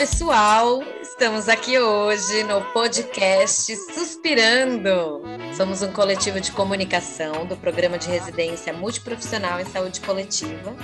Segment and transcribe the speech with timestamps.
[0.00, 0.82] Pessoal!
[1.02, 5.20] Estamos aqui hoje no podcast Suspirando.
[5.54, 10.74] Somos um coletivo de comunicação do programa de residência multiprofissional em saúde coletiva,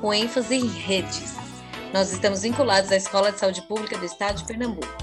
[0.00, 1.34] com ênfase em redes.
[1.92, 4.96] Nós estamos vinculados à Escola de Saúde Pública do Estado de Pernambuco.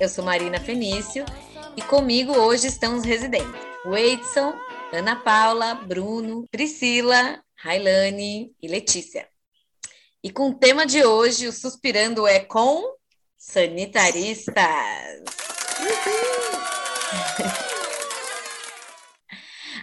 [0.00, 1.26] Eu sou Marina Fenício
[1.76, 3.60] e comigo hoje estão os residentes:
[3.94, 4.54] Edson,
[4.90, 9.28] Ana Paula, Bruno, Priscila, Railane e Letícia.
[10.22, 12.94] E com o tema de hoje, o Suspirando é com
[13.38, 14.54] sanitaristas.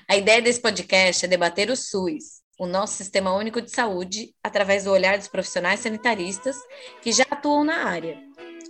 [0.07, 4.83] A ideia desse podcast é debater o SUS, o nosso Sistema Único de Saúde, através
[4.83, 6.55] do olhar dos profissionais sanitaristas
[7.01, 8.19] que já atuam na área.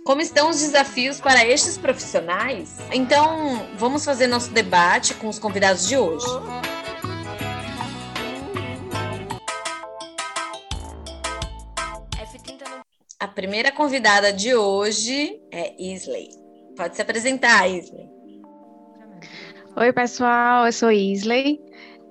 [0.04, 2.78] Como estão os desafios para estes profissionais?
[2.90, 6.26] Então, vamos fazer nosso debate com os convidados de hoje.
[13.20, 16.28] A primeira convidada de hoje é Isley.
[16.76, 18.08] Pode se apresentar, Isley.
[19.76, 21.60] Oi, pessoal, eu sou Isley,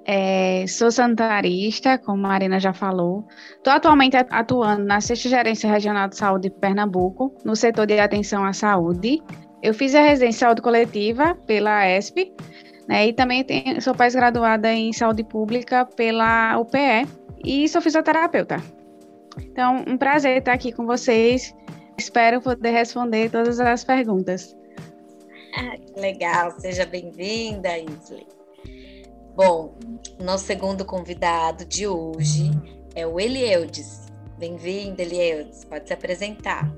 [0.05, 3.25] é, sou sanitarista, como a Marina já falou.
[3.55, 8.43] Estou atualmente atuando na Sexta Gerência Regional de Saúde de Pernambuco, no setor de atenção
[8.43, 9.23] à saúde.
[9.63, 12.33] Eu fiz a residência de saúde coletiva pela ESP,
[12.85, 17.07] né, e também tenho, sou pós-graduada em saúde pública pela UPE
[17.45, 18.61] e sou fisioterapeuta.
[19.41, 21.53] Então, um prazer estar aqui com vocês.
[21.97, 24.55] Espero poder responder todas as perguntas.
[25.55, 28.27] Ah, legal, seja bem-vinda, Isley.
[29.35, 29.75] Bom,
[30.23, 32.51] nosso segundo convidado de hoje
[32.95, 34.07] é o Elieudes.
[34.37, 35.65] Bem-vindo, Elieudes.
[35.65, 36.71] Pode se apresentar.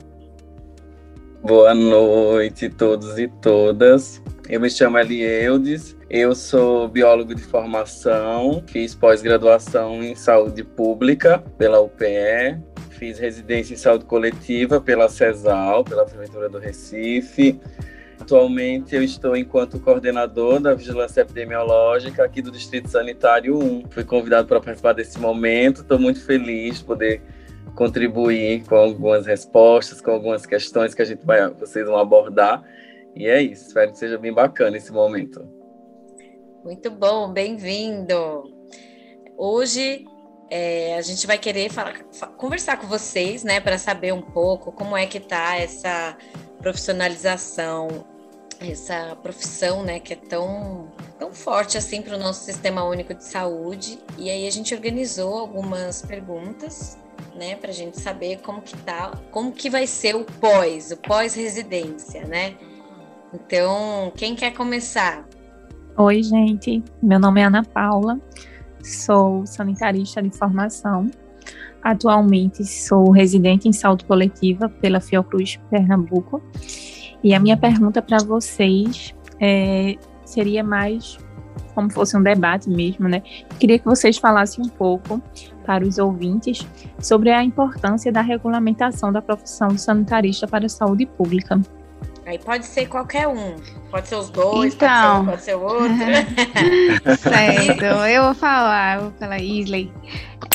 [1.42, 4.22] Boa noite a todos e todas.
[4.50, 11.80] Eu me chamo Elieudes, eu sou biólogo de formação, fiz pós-graduação em saúde pública pela
[11.80, 12.58] UPE,
[12.90, 17.62] fiz residência em saúde coletiva pela CESAL, pela Prefeitura do Recife.
[18.20, 23.84] Atualmente eu estou enquanto coordenador da Vigilância Epidemiológica aqui do Distrito Sanitário 1.
[23.92, 27.22] Fui convidado para participar desse momento, estou muito feliz de poder
[27.76, 32.64] contribuir com algumas respostas, com algumas questões que a gente vai, vocês vão abordar.
[33.16, 35.48] E é isso, espero que seja bem bacana esse momento.
[36.64, 38.54] Muito bom, bem-vindo.
[39.38, 40.06] Hoje
[40.50, 42.04] é, a gente vai querer falar,
[42.38, 46.18] conversar com vocês, né, para saber um pouco como é que tá essa
[46.58, 48.06] profissionalização,
[48.60, 53.24] essa profissão, né, que é tão, tão forte assim para o nosso sistema único de
[53.24, 54.00] saúde.
[54.18, 56.98] E aí a gente organizou algumas perguntas,
[57.36, 60.98] né, para a gente saber como que tá, como que vai ser o pós, o
[60.98, 62.56] pós-residência, né?
[63.34, 65.24] Então, quem quer começar?
[65.96, 66.84] Oi, gente.
[67.02, 68.20] Meu nome é Ana Paula.
[68.84, 71.10] Sou sanitarista de formação.
[71.82, 76.42] Atualmente sou residente em saúde coletiva pela Fiocruz Pernambuco.
[77.24, 81.18] E a minha pergunta para vocês é, seria mais
[81.76, 83.22] como fosse um debate mesmo, né?
[83.60, 85.22] Queria que vocês falassem um pouco
[85.66, 86.68] para os ouvintes
[87.00, 91.62] sobre a importância da regulamentação da profissão de sanitarista para a saúde pública.
[92.30, 93.56] Aí pode ser qualquer um,
[93.90, 95.98] pode ser os dois, então, pode, ser, pode ser outro.
[97.18, 99.92] certo, eu vou falar, vou falar Isley.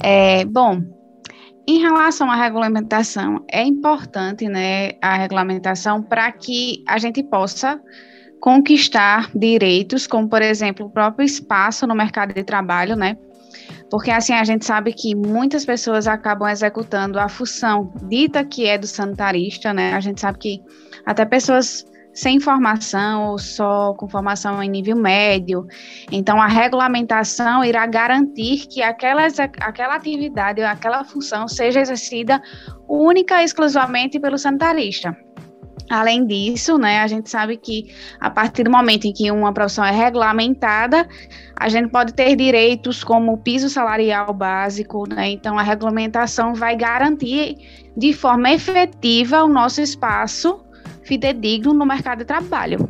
[0.00, 0.80] É, bom,
[1.66, 7.80] em relação à regulamentação, é importante, né, a regulamentação para que a gente possa
[8.40, 13.16] conquistar direitos, como por exemplo o próprio espaço no mercado de trabalho, né?
[13.90, 18.78] Porque assim a gente sabe que muitas pessoas acabam executando a função dita que é
[18.78, 19.92] do sanitarista, né?
[19.92, 20.62] A gente sabe que
[21.06, 21.84] até pessoas
[22.14, 25.66] sem formação ou só com formação em nível médio.
[26.12, 29.26] Então, a regulamentação irá garantir que aquela,
[29.60, 32.40] aquela atividade ou aquela função seja exercida
[32.88, 35.16] única e exclusivamente pelo sanitarista.
[35.90, 39.84] Além disso, né, a gente sabe que a partir do momento em que uma profissão
[39.84, 41.06] é regulamentada,
[41.56, 45.28] a gente pode ter direitos como piso salarial básico, né?
[45.28, 47.56] Então a regulamentação vai garantir
[47.94, 50.63] de forma efetiva o nosso espaço
[51.04, 52.88] fidedigno no mercado de trabalho.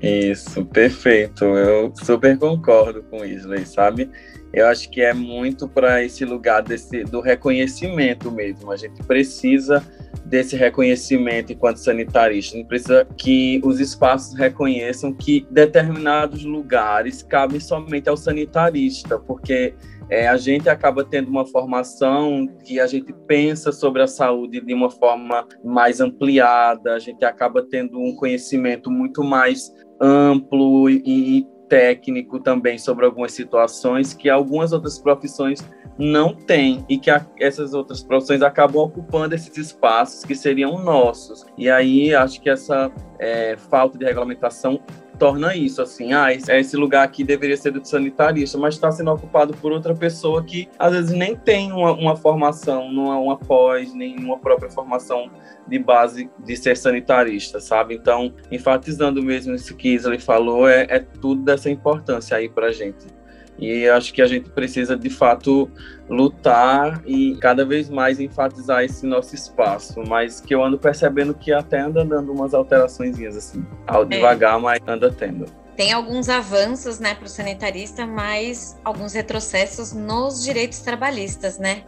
[0.00, 1.44] Isso, perfeito.
[1.44, 4.10] Eu super concordo com isso, sabe?
[4.52, 8.70] Eu acho que é muito para esse lugar desse, do reconhecimento mesmo.
[8.70, 9.84] A gente precisa
[10.24, 12.54] desse reconhecimento enquanto sanitarista.
[12.54, 19.74] A gente precisa que os espaços reconheçam que determinados lugares cabem somente ao sanitarista, porque
[20.08, 24.72] é, a gente acaba tendo uma formação que a gente pensa sobre a saúde de
[24.72, 32.38] uma forma mais ampliada, a gente acaba tendo um conhecimento muito mais amplo e, técnico
[32.38, 35.66] também sobre algumas situações que algumas outras profissões
[35.98, 41.44] não têm e que a, essas outras profissões acabam ocupando esses espaços que seriam nossos.
[41.56, 44.80] E aí acho que essa é, falta de regulamentação
[45.18, 49.54] torna isso assim, ah, esse lugar aqui deveria ser do sanitarista, mas está sendo ocupado
[49.54, 54.18] por outra pessoa que às vezes nem tem uma, uma formação, não uma pós, nem
[54.18, 55.30] uma própria formação
[55.66, 57.94] de base de ser sanitarista, sabe?
[57.94, 63.15] Então, enfatizando mesmo isso que Isley falou, é, é tudo dessa importância aí para gente.
[63.58, 65.70] E acho que a gente precisa, de fato,
[66.08, 70.02] lutar e cada vez mais enfatizar esse nosso espaço.
[70.06, 74.06] Mas que eu ando percebendo que até anda dando umas alterações, assim, ao é.
[74.06, 75.46] devagar, mas anda tendo.
[75.76, 81.82] Tem alguns avanços, né, para o sanitarista, mas alguns retrocessos nos direitos trabalhistas, né?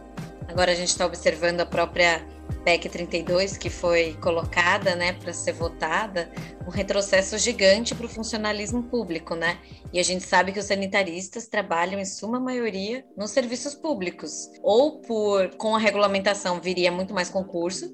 [0.47, 2.21] Agora a gente está observando a própria
[2.63, 6.31] PEC 32 que foi colocada, né, para ser votada,
[6.67, 9.59] um retrocesso gigante para o funcionalismo público, né?
[9.91, 14.99] E a gente sabe que os sanitaristas trabalham em suma maioria nos serviços públicos, ou
[15.01, 17.91] por com a regulamentação viria muito mais concurso,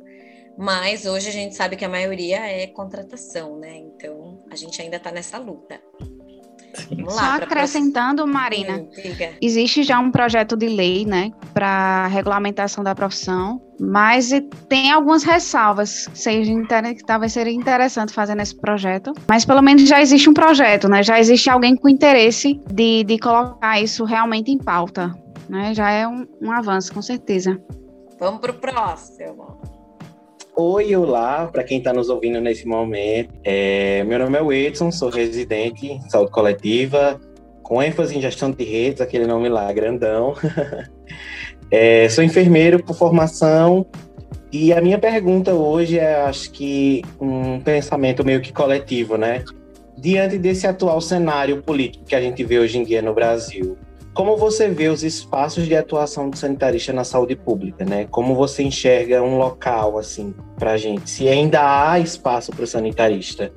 [0.58, 3.78] mas hoje a gente sabe que a maioria é contratação, né?
[3.78, 5.82] Então a gente ainda está nessa luta.
[7.10, 8.86] Só acrescentando, Marina,
[9.42, 14.32] existe já um projeto de lei, né, para regulamentação da profissão, mas
[14.68, 16.10] tem algumas ressalvas.
[16.14, 16.52] Seja
[17.06, 21.04] talvez seria interessante fazer nesse projeto, mas pelo menos já existe um projeto, né?
[21.04, 25.14] Já existe alguém com interesse de, de colocar isso realmente em pauta,
[25.50, 25.74] né?
[25.74, 27.60] Já é um, um avanço, com certeza.
[28.20, 29.75] Vamos para o próximo.
[30.58, 33.34] Oi, olá, para quem está nos ouvindo nesse momento.
[33.44, 37.20] É, meu nome é Edson, sou residente em saúde coletiva,
[37.62, 40.34] com ênfase em gestão de redes, aquele nome lá, grandão.
[41.70, 43.86] é, sou enfermeiro por formação
[44.50, 49.44] e a minha pergunta hoje é, acho que, um pensamento meio que coletivo, né?
[49.98, 53.78] Diante desse atual cenário político que a gente vê hoje em dia no Brasil,
[54.16, 58.08] como você vê os espaços de atuação do sanitarista na saúde pública, né?
[58.10, 61.10] Como você enxerga um local assim para gente?
[61.10, 63.52] Se ainda há espaço para o sanitarista?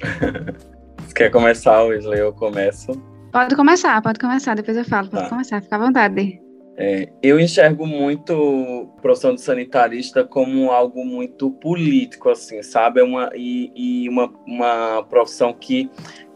[1.06, 2.20] Você quer começar, Wesley?
[2.20, 2.90] Eu começo.
[3.30, 4.56] Pode começar, pode começar.
[4.56, 5.08] Depois eu falo.
[5.08, 5.28] Pode tá.
[5.28, 5.60] começar.
[5.60, 6.40] Fica à vontade.
[6.76, 13.00] É, eu enxergo muito a profissão de sanitarista como algo muito político, assim, sabe?
[13.00, 15.90] É uma, e, e uma, uma profissão que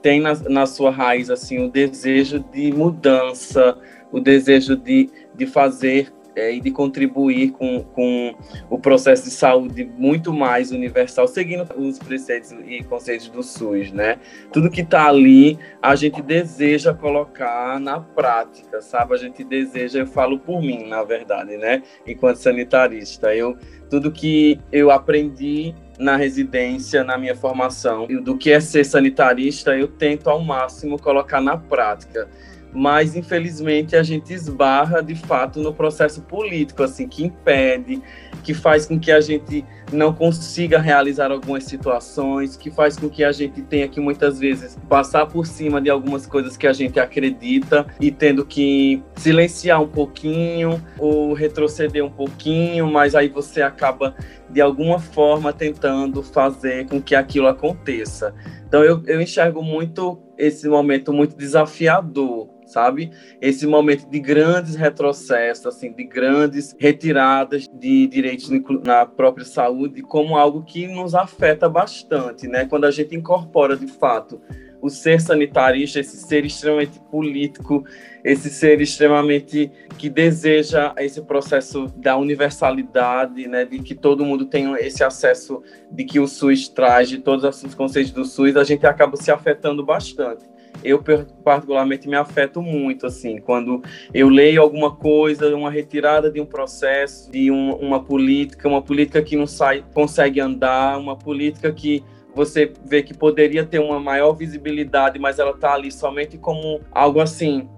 [0.06, 3.76] tem na, na sua raiz assim o desejo de mudança,
[4.12, 8.36] o desejo de, de fazer é, e de contribuir com, com
[8.70, 14.20] o processo de saúde muito mais universal, seguindo os preceitos e conceitos do SUS, né?
[14.52, 19.12] Tudo que está ali, a gente deseja colocar na prática, sabe?
[19.12, 21.82] A gente deseja, eu falo por mim, na verdade, né?
[22.06, 23.56] Enquanto sanitarista, eu
[23.90, 29.88] tudo que eu aprendi na residência, na minha formação, do que é ser sanitarista, eu
[29.88, 32.28] tento ao máximo colocar na prática.
[32.72, 38.02] Mas infelizmente a gente esbarra de fato no processo político, assim, que impede,
[38.42, 43.24] que faz com que a gente não consiga realizar algumas situações, que faz com que
[43.24, 47.00] a gente tenha que muitas vezes passar por cima de algumas coisas que a gente
[47.00, 54.14] acredita e tendo que silenciar um pouquinho ou retroceder um pouquinho, mas aí você acaba
[54.50, 58.34] de alguma forma tentando fazer com que aquilo aconteça.
[58.66, 63.10] Então eu, eu enxergo muito esse momento muito desafiador, sabe?
[63.40, 68.50] Esse momento de grandes retrocessos, assim, de grandes retiradas de direitos
[68.84, 72.66] na própria saúde, como algo que nos afeta bastante, né?
[72.66, 74.40] Quando a gente incorpora de fato
[74.80, 77.84] o ser sanitarista, esse ser extremamente político,
[78.26, 84.76] esse ser extremamente que deseja esse processo da universalidade, né, de que todo mundo tenha
[84.80, 88.84] esse acesso de que o SUS traz, de todos os conceitos do SUS, a gente
[88.84, 90.44] acaba se afetando bastante.
[90.82, 91.00] Eu
[91.44, 93.80] particularmente me afeto muito assim, quando
[94.12, 99.22] eu leio alguma coisa, uma retirada de um processo, de um, uma política, uma política
[99.22, 102.02] que não sai, consegue andar, uma política que
[102.34, 107.20] você vê que poderia ter uma maior visibilidade, mas ela está ali somente como algo
[107.20, 107.68] assim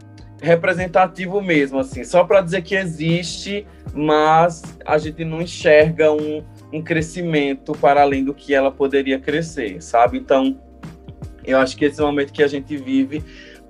[0.41, 6.83] representativo mesmo, assim, só para dizer que existe, mas a gente não enxerga um, um
[6.83, 10.19] crescimento para além do que ela poderia crescer, sabe?
[10.19, 10.61] Então,
[11.45, 13.25] eu acho que esse momento que a gente vive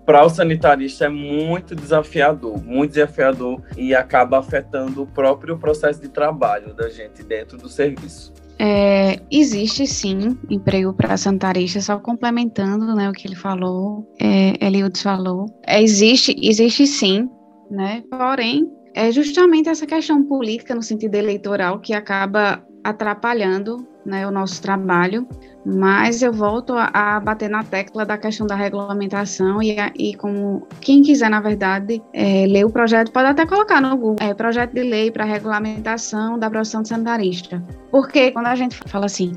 [0.05, 6.09] para o sanitarista é muito desafiador, muito desafiador e acaba afetando o próprio processo de
[6.09, 8.33] trabalho da gente dentro do serviço.
[8.61, 15.03] É, existe sim emprego para sanitarista, só complementando né, o que ele falou, é, Eliudes
[15.03, 15.47] falou.
[15.67, 17.29] É, existe, existe sim,
[17.71, 18.03] né?
[18.11, 24.61] Porém, é justamente essa questão política no sentido eleitoral que acaba atrapalhando né, o nosso
[24.61, 25.29] trabalho,
[25.65, 30.67] mas eu volto a, a, bater na tecla da questão da regulamentação e, e como
[30.81, 34.73] quem quiser, na verdade, é, ler o projeto, pode até colocar no Google, é, projeto
[34.73, 37.63] de lei para regulamentação da profissão de sanitarista.
[37.91, 39.35] Porque quando a gente fala assim,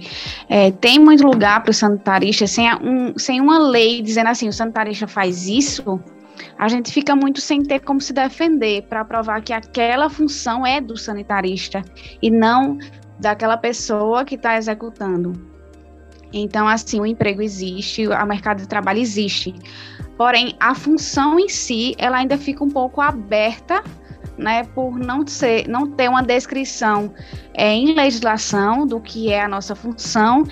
[0.47, 4.53] é, tem muito lugar para o sanitarista sem, um, sem uma lei dizendo assim, o
[4.53, 5.99] sanitarista faz isso,
[6.57, 10.79] a gente fica muito sem ter como se defender para provar que aquela função é
[10.79, 11.83] do sanitarista
[12.21, 12.77] e não
[13.21, 15.33] daquela pessoa que está executando.
[16.33, 19.53] Então, assim, o emprego existe, o mercado de trabalho existe.
[20.17, 23.83] Porém, a função em si, ela ainda fica um pouco aberta,
[24.37, 27.13] né, por não ser, não ter uma descrição
[27.53, 30.43] é, em legislação do que é a nossa função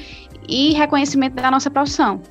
[0.48, 2.22] e reconhecimento da nossa profissão.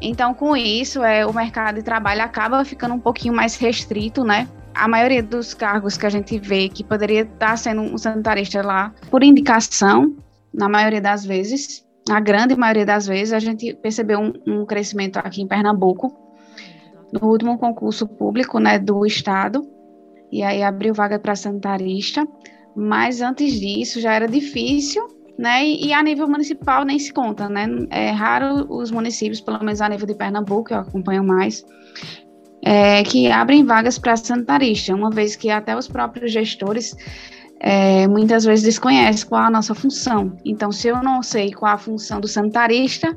[0.00, 4.48] Então, com isso, é, o mercado de trabalho acaba ficando um pouquinho mais restrito, né?
[4.74, 8.94] A maioria dos cargos que a gente vê que poderia estar sendo um sanitarista lá
[9.10, 10.16] por indicação,
[10.52, 15.18] na maioria das vezes, na grande maioria das vezes, a gente percebeu um, um crescimento
[15.18, 16.16] aqui em Pernambuco,
[17.12, 19.62] no último concurso público né, do Estado,
[20.32, 22.26] e aí abriu vaga para sanitarista,
[22.74, 25.06] mas antes disso já era difícil
[25.40, 25.64] né?
[25.64, 27.66] E, e, a nível municipal nem se conta, né?
[27.88, 31.64] É raro os municípios, pelo menos a nível de Pernambuco, eu acompanho mais,
[32.62, 36.94] é, que abrem vagas para sanitarista, uma vez que até os próprios gestores
[37.58, 40.36] é, muitas vezes desconhecem qual a nossa função.
[40.44, 43.16] Então, se eu não sei qual a função do sanitarista,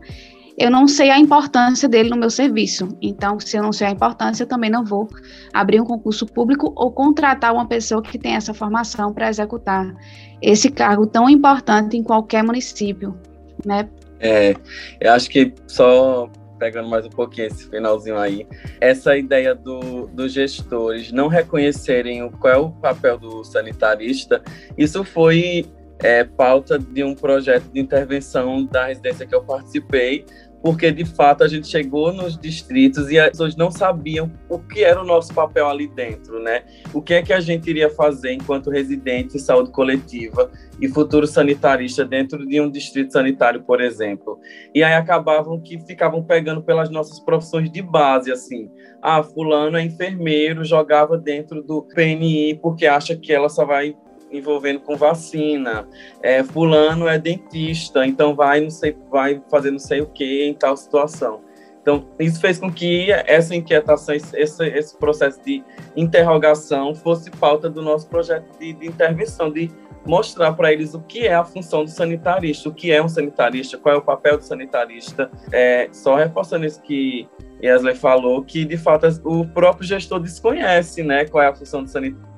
[0.58, 2.90] eu não sei a importância dele no meu serviço.
[3.02, 5.08] Então, se eu não sei a importância, eu também não vou
[5.54, 9.94] abrir um concurso público ou contratar uma pessoa que tem essa formação para executar
[10.42, 13.18] esse cargo tão importante em qualquer município,
[13.66, 13.90] né?
[14.20, 14.56] É,
[15.02, 16.30] eu acho que só
[16.64, 18.48] pegando mais um pouquinho esse finalzinho aí,
[18.80, 24.42] essa ideia do, dos gestores não reconhecerem o, qual é o papel do sanitarista,
[24.78, 25.66] isso foi
[26.00, 30.26] é, pauta de um projeto de intervenção da residência que eu participei,
[30.64, 34.82] porque de fato a gente chegou nos distritos e as pessoas não sabiam o que
[34.82, 36.64] era o nosso papel ali dentro, né?
[36.94, 41.28] O que é que a gente iria fazer enquanto residente em saúde coletiva e futuro
[41.28, 44.40] sanitarista dentro de um distrito sanitário, por exemplo.
[44.74, 48.72] E aí acabavam que ficavam pegando pelas nossas profissões de base, assim.
[49.02, 53.98] Ah, fulano é enfermeiro, jogava dentro do PNI porque acha que ela só vai
[54.34, 55.88] envolvendo com vacina.
[56.22, 60.54] É, fulano é dentista, então vai não sei, vai fazer não sei o que em
[60.54, 61.42] tal situação.
[61.82, 65.62] Então, isso fez com que essa inquietação, esse, esse processo de
[65.98, 69.70] interrogação fosse pauta do nosso projeto de, de intervenção, de
[70.06, 73.78] mostrar para eles o que é a função do sanitarista, o que é um sanitarista,
[73.78, 75.30] qual é o papel do sanitarista.
[75.52, 77.28] É, só reforçando isso que
[77.62, 81.90] Yesley falou, que de fato o próprio gestor desconhece né, qual é a função do
[81.90, 82.33] sanitarista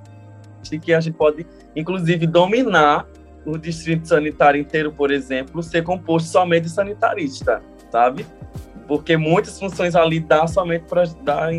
[0.73, 1.45] e que a gente pode
[1.75, 3.07] inclusive dominar
[3.45, 8.25] o distrito sanitário inteiro, por exemplo, ser composto somente de sanitarista, sabe?
[8.87, 11.53] Porque muitas funções ali dá somente para dar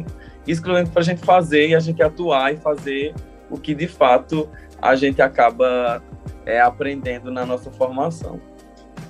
[0.47, 3.15] exclusivamente para a gente fazer e a gente atuar e fazer
[3.51, 4.49] o que de fato
[4.81, 6.03] a gente acaba
[6.45, 8.41] é, aprendendo na nossa formação.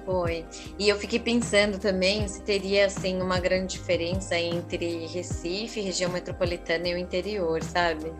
[0.04, 0.46] Foi.
[0.78, 6.88] E eu fiquei pensando também se teria assim uma grande diferença entre Recife, região metropolitana
[6.88, 8.12] e o interior, sabe?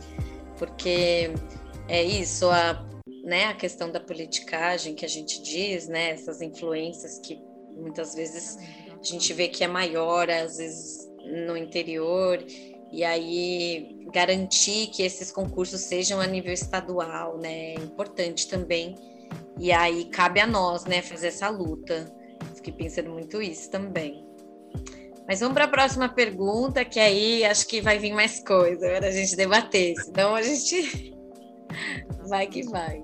[0.59, 1.33] Porque
[1.88, 2.84] é isso, a,
[3.24, 7.40] né, a questão da politicagem que a gente diz, né, essas influências que
[7.76, 8.58] muitas vezes
[8.98, 11.08] a gente vê que é maior, às vezes
[11.46, 12.44] no interior,
[12.92, 18.94] e aí garantir que esses concursos sejam a nível estadual, né, é importante também.
[19.58, 22.12] E aí cabe a nós, né, fazer essa luta.
[22.54, 24.24] Fiquei pensando muito isso também.
[25.26, 29.08] Mas vamos para a próxima pergunta, que aí acho que vai vir mais coisa para
[29.08, 29.96] a gente debater.
[29.96, 31.15] Senão a gente
[32.28, 33.02] Vai que vai.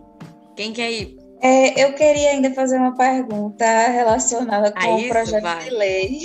[0.57, 1.17] Quem quer ir?
[1.43, 5.65] É, eu queria ainda fazer uma pergunta relacionada com ah, o projeto vai.
[5.65, 6.21] de lei.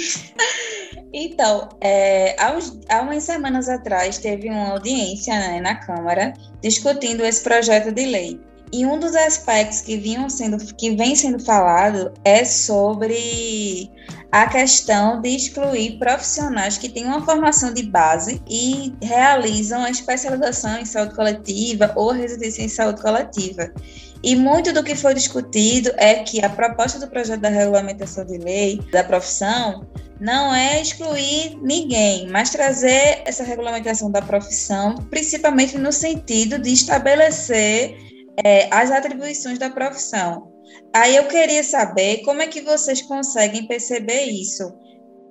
[1.11, 7.91] então, é, há, umas semanas atrás teve uma audiência né, na Câmara discutindo esse projeto
[7.91, 8.39] de lei.
[8.71, 13.89] E um dos aspectos que, vinham sendo, que vem sendo falado é sobre
[14.31, 20.77] a questão de excluir profissionais que têm uma formação de base e realizam a especialização
[20.77, 23.71] em saúde coletiva ou residência em saúde coletiva.
[24.21, 28.37] E muito do que foi discutido é que a proposta do projeto da regulamentação de
[28.37, 29.87] lei da profissão
[30.19, 38.06] não é excluir ninguém, mas trazer essa regulamentação da profissão, principalmente no sentido de estabelecer
[38.43, 40.51] é, as atribuições da profissão.
[40.93, 44.73] Aí eu queria saber como é que vocês conseguem perceber isso,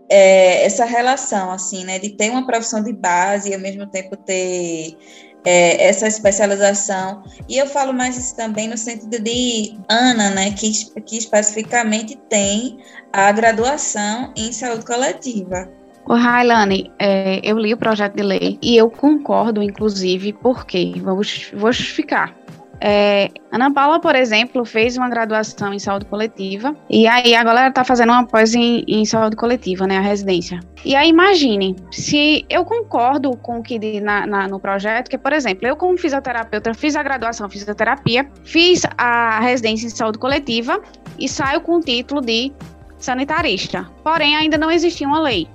[0.09, 4.17] é, essa relação, assim, né, de ter uma profissão de base e ao mesmo tempo
[4.17, 4.97] ter
[5.45, 7.23] é, essa especialização.
[7.49, 10.71] E eu falo mais isso também no sentido de Ana, né, que,
[11.03, 12.79] que especificamente tem
[13.13, 15.69] a graduação em saúde coletiva.
[16.09, 21.21] O Railane, é, eu li o projeto de lei e eu concordo, inclusive, porque vou,
[21.55, 22.33] vou justificar.
[22.80, 27.68] É, Ana Paula, por exemplo, fez uma graduação em saúde coletiva e aí a galera
[27.68, 30.61] está fazendo uma pós em, em, saúde coletiva, né, a residência.
[30.85, 35.33] E aí imagine, se eu concordo com o que na, na, no projeto, que por
[35.33, 40.80] exemplo, eu como fisioterapeuta fiz a graduação em fisioterapia, fiz a residência em saúde coletiva
[41.18, 42.52] e saio com o título de
[42.99, 43.88] sanitarista.
[44.02, 45.49] Porém, ainda não existia uma lei,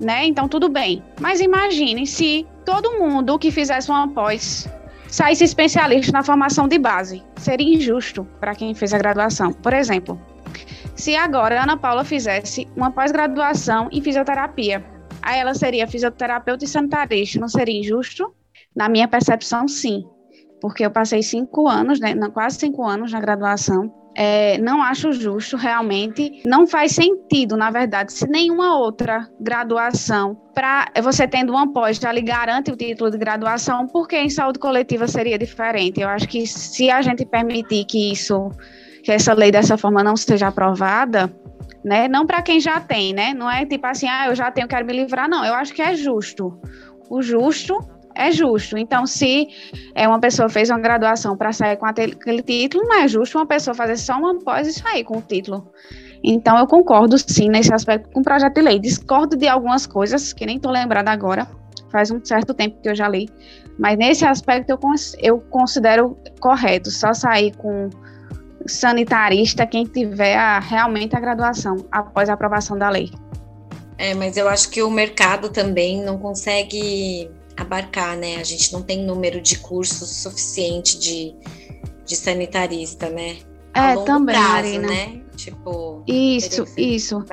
[0.00, 0.26] né?
[0.26, 1.02] Então tudo bem.
[1.20, 4.68] Mas imagine se todo mundo que fizesse uma pós
[5.08, 7.22] saísse especialista na formação de base.
[7.36, 9.52] Seria injusto para quem fez a graduação.
[9.52, 10.20] Por exemplo,
[10.94, 14.84] se agora Ana Paula fizesse uma pós-graduação em fisioterapia,
[15.22, 18.32] aí ela seria fisioterapeuta e sanitarista, não seria injusto?
[18.74, 20.04] Na minha percepção, sim.
[20.60, 25.56] Porque eu passei cinco anos, né, quase cinco anos na graduação, é, não acho justo
[25.56, 26.42] realmente.
[26.44, 32.10] Não faz sentido, na verdade, se nenhuma outra graduação para você tendo uma pós já
[32.10, 36.00] lhe garante o título de graduação, porque em saúde coletiva seria diferente.
[36.00, 38.50] Eu acho que se a gente permitir que isso,
[39.04, 41.32] que essa lei dessa forma não seja aprovada,
[41.84, 42.08] né?
[42.08, 43.32] Não para quem já tem, né?
[43.32, 45.44] Não é tipo assim, ah, eu já tenho, quero me livrar, não.
[45.44, 46.60] Eu acho que é justo.
[47.08, 47.78] O justo
[48.18, 48.76] é justo.
[48.76, 49.48] Então, se
[49.94, 53.46] é uma pessoa fez uma graduação para sair com aquele título, não é justo uma
[53.46, 55.66] pessoa fazer só uma pós e sair com o título.
[56.22, 58.78] Então, eu concordo sim nesse aspecto com o projeto de lei.
[58.80, 61.46] Discordo de algumas coisas, que nem estou lembrada agora,
[61.90, 63.28] faz um certo tempo que eu já li,
[63.78, 64.78] mas nesse aspecto eu,
[65.20, 67.88] eu considero correto só sair com
[68.66, 73.10] sanitarista quem tiver a, realmente a graduação após a aprovação da lei.
[73.96, 78.36] É, mas eu acho que o mercado também não consegue abarcar, né?
[78.36, 81.34] A gente não tem número de cursos suficiente de,
[82.04, 83.38] de sanitarista, né?
[83.74, 85.20] É, também, prazo, né?
[85.36, 87.18] Tipo, isso, isso.
[87.18, 87.24] Um...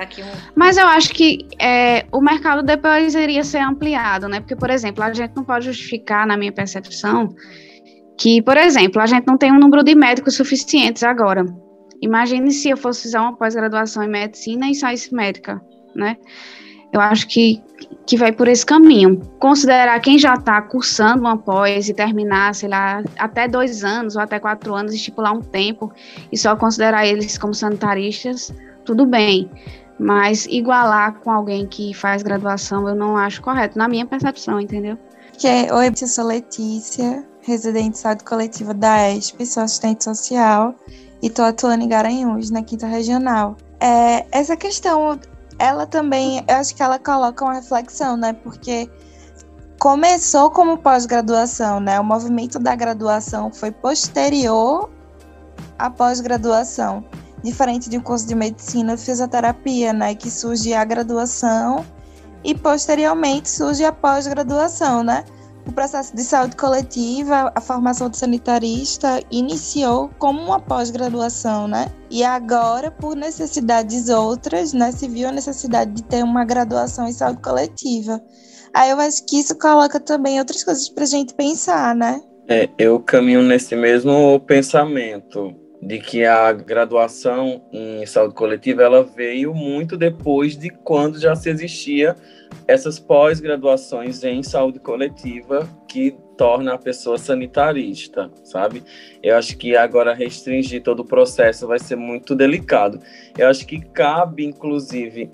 [0.54, 4.38] Mas eu acho que é, o mercado depois iria ser ampliado, né?
[4.38, 7.34] Porque, por exemplo, a gente não pode justificar, na minha percepção,
[8.16, 11.44] que, por exemplo, a gente não tem um número de médicos suficientes agora.
[12.00, 15.60] Imagine se eu fosse fazer uma pós-graduação em medicina e saísse médica,
[15.94, 16.16] né?
[16.92, 17.62] Eu acho que,
[18.06, 19.20] que vai por esse caminho.
[19.38, 24.22] Considerar quem já está cursando uma pós e terminar, sei lá, até dois anos ou
[24.22, 25.92] até quatro anos, estipular um tempo
[26.30, 28.52] e só considerar eles como sanitaristas,
[28.84, 29.50] tudo bem.
[29.98, 34.98] Mas igualar com alguém que faz graduação eu não acho correto, na minha percepção, entendeu?
[35.38, 40.74] Que é, Oi, eu sou Letícia, residente de saúde coletiva da ESP, sou assistente social
[41.22, 43.56] e estou atuando em Garanhuns, na quinta regional.
[43.80, 45.18] É, essa questão
[45.58, 48.32] ela também, eu acho que ela coloca uma reflexão, né?
[48.32, 48.90] Porque
[49.78, 51.98] começou como pós-graduação, né?
[51.98, 54.90] O movimento da graduação foi posterior
[55.78, 57.04] à pós-graduação,
[57.42, 60.14] diferente de um curso de medicina e fisioterapia, né?
[60.14, 61.84] Que surge a graduação
[62.44, 65.24] e posteriormente surge a pós-graduação, né?
[65.66, 71.86] O processo de saúde coletiva, a formação de sanitarista, iniciou como uma pós-graduação, né?
[72.08, 77.12] E agora, por necessidades outras, né, se viu a necessidade de ter uma graduação em
[77.12, 78.22] saúde coletiva.
[78.72, 82.20] Aí eu acho que isso coloca também outras coisas para a gente pensar, né?
[82.48, 85.52] É, eu caminho nesse mesmo pensamento
[85.82, 91.50] de que a graduação em saúde coletiva ela veio muito depois de quando já se
[91.50, 92.14] existia
[92.66, 98.82] essas pós-graduações em saúde coletiva que torna a pessoa sanitarista, sabe?
[99.22, 103.00] Eu acho que agora restringir todo o processo vai ser muito delicado.
[103.38, 105.30] Eu acho que cabe, inclusive,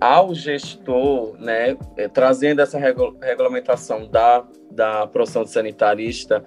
[0.00, 6.44] ao gestor, né, eh, trazendo essa regulamentação da, da profissão de sanitarista,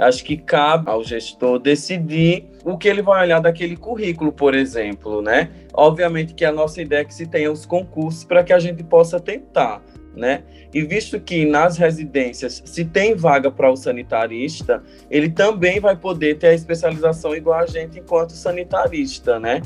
[0.00, 5.22] acho que cabe ao gestor decidir o que ele vai olhar daquele currículo, por exemplo,
[5.22, 5.50] né?
[5.72, 8.82] Obviamente que a nossa ideia é que se tenha os concursos para que a gente
[8.82, 9.82] possa tentar,
[10.16, 10.42] né?
[10.72, 16.38] E visto que nas residências se tem vaga para o sanitarista, ele também vai poder
[16.38, 19.60] ter a especialização igual a gente enquanto sanitarista, né?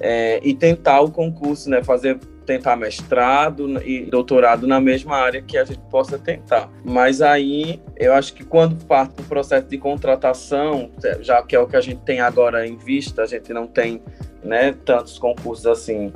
[0.00, 1.82] É, e tentar o concurso, né?
[1.82, 6.70] Fazer tentar mestrado e doutorado na mesma área que a gente possa tentar.
[6.82, 11.66] Mas aí eu acho que quando parte do processo de contratação, já que é o
[11.66, 14.02] que a gente tem agora em vista, a gente não tem
[14.42, 16.10] né, tantos concursos assim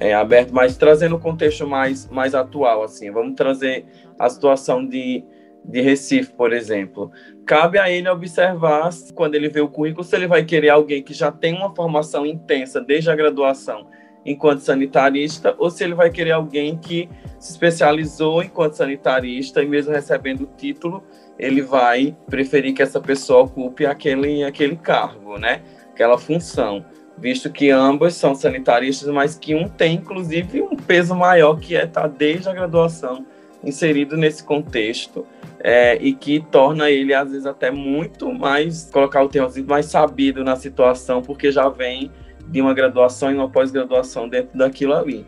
[0.00, 3.86] é, abertos, mas trazendo o contexto mais, mais atual, assim, vamos trazer
[4.18, 5.22] a situação de,
[5.64, 7.12] de Recife, por exemplo.
[7.46, 11.14] Cabe a ele observar, quando ele vê o currículo, se ele vai querer alguém que
[11.14, 13.86] já tem uma formação intensa desde a graduação
[14.26, 17.08] enquanto sanitarista ou se ele vai querer alguém que
[17.38, 21.04] se especializou enquanto sanitarista e mesmo recebendo o título,
[21.38, 25.62] ele vai preferir que essa pessoa ocupe aquele, aquele cargo, né?
[25.92, 26.84] Aquela função,
[27.16, 31.84] visto que ambas são sanitaristas, mas que um tem, inclusive, um peso maior, que é
[31.84, 33.24] estar tá desde a graduação
[33.62, 35.26] inserido nesse contexto
[35.60, 39.86] é, e que torna ele, às vezes, até muito mais, colocar o termo assim, mais
[39.86, 42.10] sabido na situação, porque já vem
[42.48, 45.26] de uma graduação e uma pós-graduação dentro daquilo ali.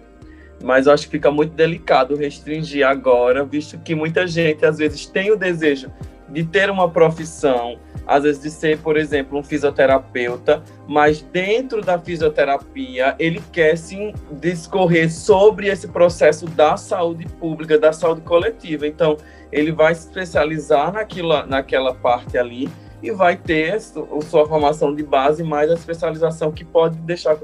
[0.62, 5.06] Mas eu acho que fica muito delicado restringir agora, visto que muita gente, às vezes,
[5.06, 5.90] tem o desejo
[6.28, 11.98] de ter uma profissão, às vezes de ser, por exemplo, um fisioterapeuta, mas dentro da
[11.98, 18.86] fisioterapia ele quer sim discorrer sobre esse processo da saúde pública, da saúde coletiva.
[18.86, 19.16] Então,
[19.50, 22.68] ele vai se especializar naquilo, naquela parte ali
[23.02, 27.36] e vai ter a sua formação de base mais a especialização que pode deixar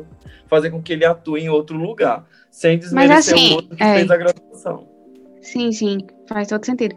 [0.47, 3.95] fazer com que ele atue em outro lugar, sem desmerecer assim, o outro que é...
[3.95, 4.88] fez a graduação.
[5.40, 6.95] Sim, sim, faz todo sentido.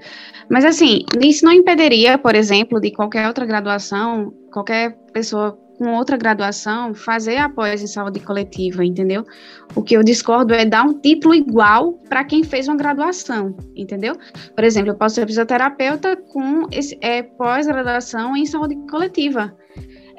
[0.49, 6.17] Mas assim, isso não impediria, por exemplo, de qualquer outra graduação, qualquer pessoa com outra
[6.17, 9.25] graduação fazer após em saúde coletiva, entendeu?
[9.75, 14.15] O que eu discordo é dar um título igual para quem fez uma graduação, entendeu?
[14.55, 19.55] Por exemplo, eu posso ser fisioterapeuta com esse, é, pós-graduação em saúde coletiva.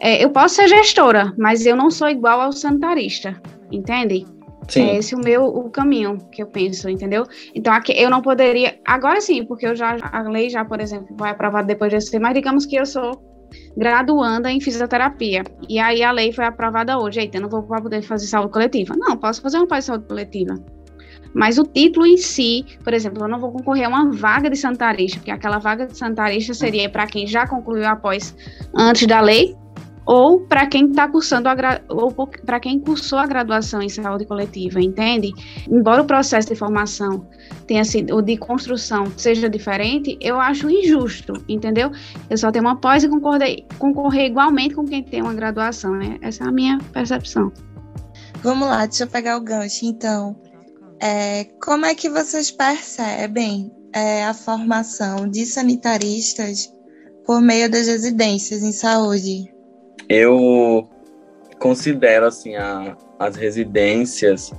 [0.00, 3.40] É, eu posso ser gestora, mas eu não sou igual ao sanitarista,
[3.72, 4.24] entende?
[4.68, 4.82] Sim.
[4.82, 7.24] É esse o meu o caminho que eu penso, entendeu?
[7.54, 11.16] Então aqui eu não poderia agora sim, porque eu já a lei já, por exemplo,
[11.16, 13.37] vai aprovada depois de ser, mas digamos que eu sou
[13.76, 15.42] graduanda em fisioterapia.
[15.68, 17.20] E aí a lei foi aprovada hoje.
[17.20, 18.94] Eita, eu não vou poder fazer saúde coletiva.
[18.96, 20.54] Não, posso fazer uma pós saúde coletiva.
[21.34, 24.56] Mas o título em si, por exemplo, eu não vou concorrer a uma vaga de
[24.56, 28.34] sanitarista, porque aquela vaga de sanitarista seria para quem já concluiu após
[28.74, 29.54] antes da lei,
[30.08, 31.54] ou para quem está cursando a
[31.90, 32.10] ou
[32.46, 35.34] para quem cursou a graduação em saúde coletiva, entende?
[35.70, 37.28] Embora o processo de formação
[37.66, 41.90] tenha sido o de construção seja diferente, eu acho injusto, entendeu?
[42.30, 46.16] Eu só tenho uma pós e concorrer, concorrer igualmente com quem tem uma graduação, né?
[46.22, 47.52] Essa é a minha percepção.
[48.42, 50.40] Vamos lá, deixa eu pegar o gancho, então.
[51.02, 56.72] É, como é que vocês percebem é, a formação de sanitaristas
[57.26, 59.57] por meio das residências em saúde?
[60.08, 60.88] Eu
[61.58, 64.52] considero assim a, as residências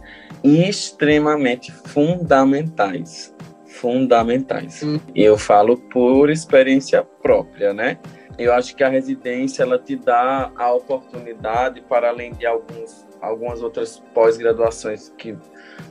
[0.43, 3.33] extremamente fundamentais,
[3.67, 4.83] fundamentais.
[4.83, 4.99] Hum.
[5.13, 7.97] E eu falo por experiência própria, né?
[8.37, 13.61] Eu acho que a residência ela te dá a oportunidade para além de alguns algumas
[13.61, 15.37] outras pós-graduações que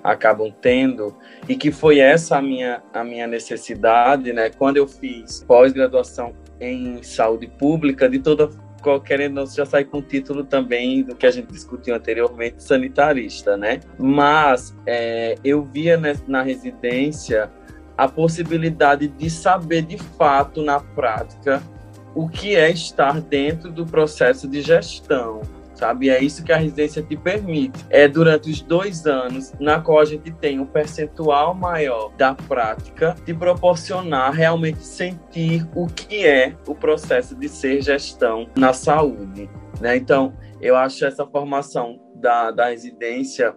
[0.03, 1.15] acabam tendo
[1.47, 4.49] e que foi essa a minha a minha necessidade, né?
[4.49, 8.49] Quando eu fiz pós-graduação em saúde pública, de toda
[9.05, 13.57] querendo não já sai com o título também do que a gente discutiu anteriormente, sanitarista,
[13.57, 13.81] né?
[13.99, 17.51] Mas é, eu via na residência
[17.97, 21.63] a possibilidade de saber de fato na prática
[22.15, 25.43] o que é estar dentro do processo de gestão,
[25.79, 26.11] sabe?
[26.11, 27.85] É isso que a residência te permite.
[27.89, 33.15] É durante os dois anos na qual a gente tem um percentual maior da prática
[33.25, 39.49] de proporcionar realmente sentir o que é o processo de ser gestão na saúde,
[39.81, 39.97] né?
[39.97, 43.55] Então, eu acho essa formação da, da residência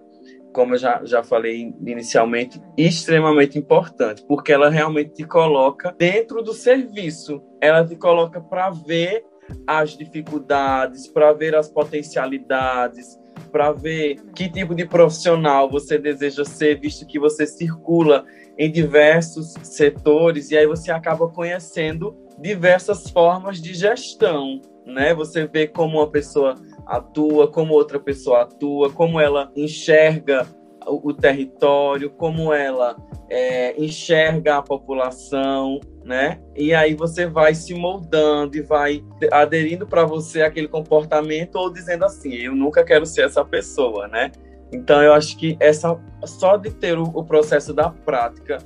[0.53, 6.53] como eu já, já falei inicialmente, extremamente importante, porque ela realmente te coloca dentro do
[6.53, 9.23] serviço, ela te coloca para ver
[9.66, 13.20] as dificuldades, para ver as potencialidades,
[13.52, 18.26] para ver que tipo de profissional você deseja ser, visto que você circula
[18.58, 25.14] em diversos setores e aí você acaba conhecendo diversas formas de gestão, né?
[25.14, 30.48] Você vê como uma pessoa atua, como outra pessoa atua, como ela enxerga
[30.88, 32.96] o, território, como ela
[33.30, 36.39] é, enxerga a população, né?
[36.56, 42.06] E aí você vai se moldando e vai aderindo para você aquele comportamento ou dizendo
[42.06, 44.32] assim, eu nunca quero ser essa pessoa, né?
[44.72, 48.58] Então eu acho que essa só de ter o, o processo da prática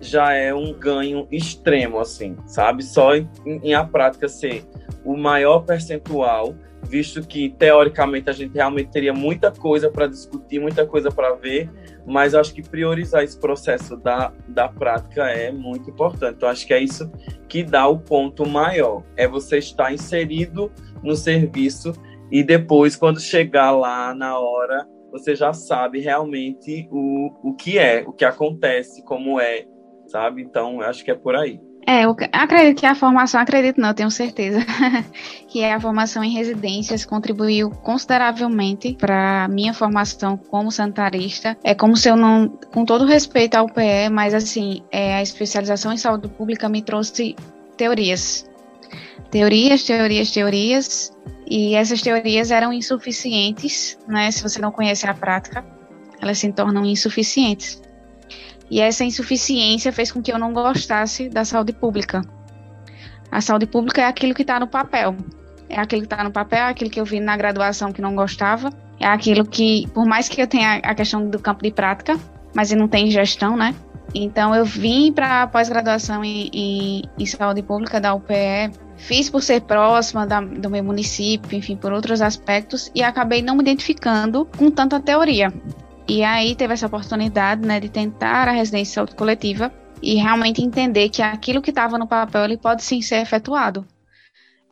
[0.00, 2.82] já é um ganho extremo, assim, sabe?
[2.82, 4.64] Só em, em a prática ser
[5.04, 10.86] o maior percentual visto que teoricamente a gente realmente teria muita coisa para discutir, muita
[10.86, 11.70] coisa para ver,
[12.06, 16.36] mas acho que priorizar esse processo da, da prática é muito importante.
[16.36, 17.10] Então, acho que é isso
[17.48, 21.92] que dá o ponto maior: é você estar inserido no serviço
[22.30, 28.04] e depois, quando chegar lá na hora, você já sabe realmente o, o que é,
[28.06, 29.66] o que acontece, como é,
[30.06, 30.42] sabe?
[30.42, 31.60] Então, acho que é por aí.
[31.86, 34.60] É, eu acredito que a formação, acredito não, tenho certeza,
[35.48, 41.56] que a formação em residências contribuiu consideravelmente para minha formação como sanitarista.
[41.64, 45.92] É como se eu não, com todo respeito ao PE, mas assim, é, a especialização
[45.92, 47.34] em saúde pública me trouxe
[47.76, 48.48] teorias.
[49.30, 51.12] Teorias, teorias, teorias,
[51.48, 54.30] e essas teorias eram insuficientes, né?
[54.30, 55.64] Se você não conhece a prática,
[56.20, 57.80] elas se tornam insuficientes.
[58.70, 62.22] E essa insuficiência fez com que eu não gostasse da saúde pública.
[63.30, 65.16] A saúde pública é aquilo que está no papel.
[65.68, 68.14] É aquilo que está no papel, é aquilo que eu vi na graduação que não
[68.14, 68.70] gostava.
[68.98, 72.18] É aquilo que, por mais que eu tenha a questão do campo de prática,
[72.54, 73.74] mas não tem gestão, né?
[74.14, 79.42] Então eu vim para a pós-graduação em, em, em, saúde pública da UPE, fiz por
[79.42, 84.44] ser próxima da, do meu município, enfim, por outros aspectos, e acabei não me identificando
[84.56, 85.52] com tanta teoria.
[86.10, 91.22] E aí teve essa oportunidade, né, de tentar a residência coletiva e realmente entender que
[91.22, 93.86] aquilo que estava no papel ele pode sim ser efetuado.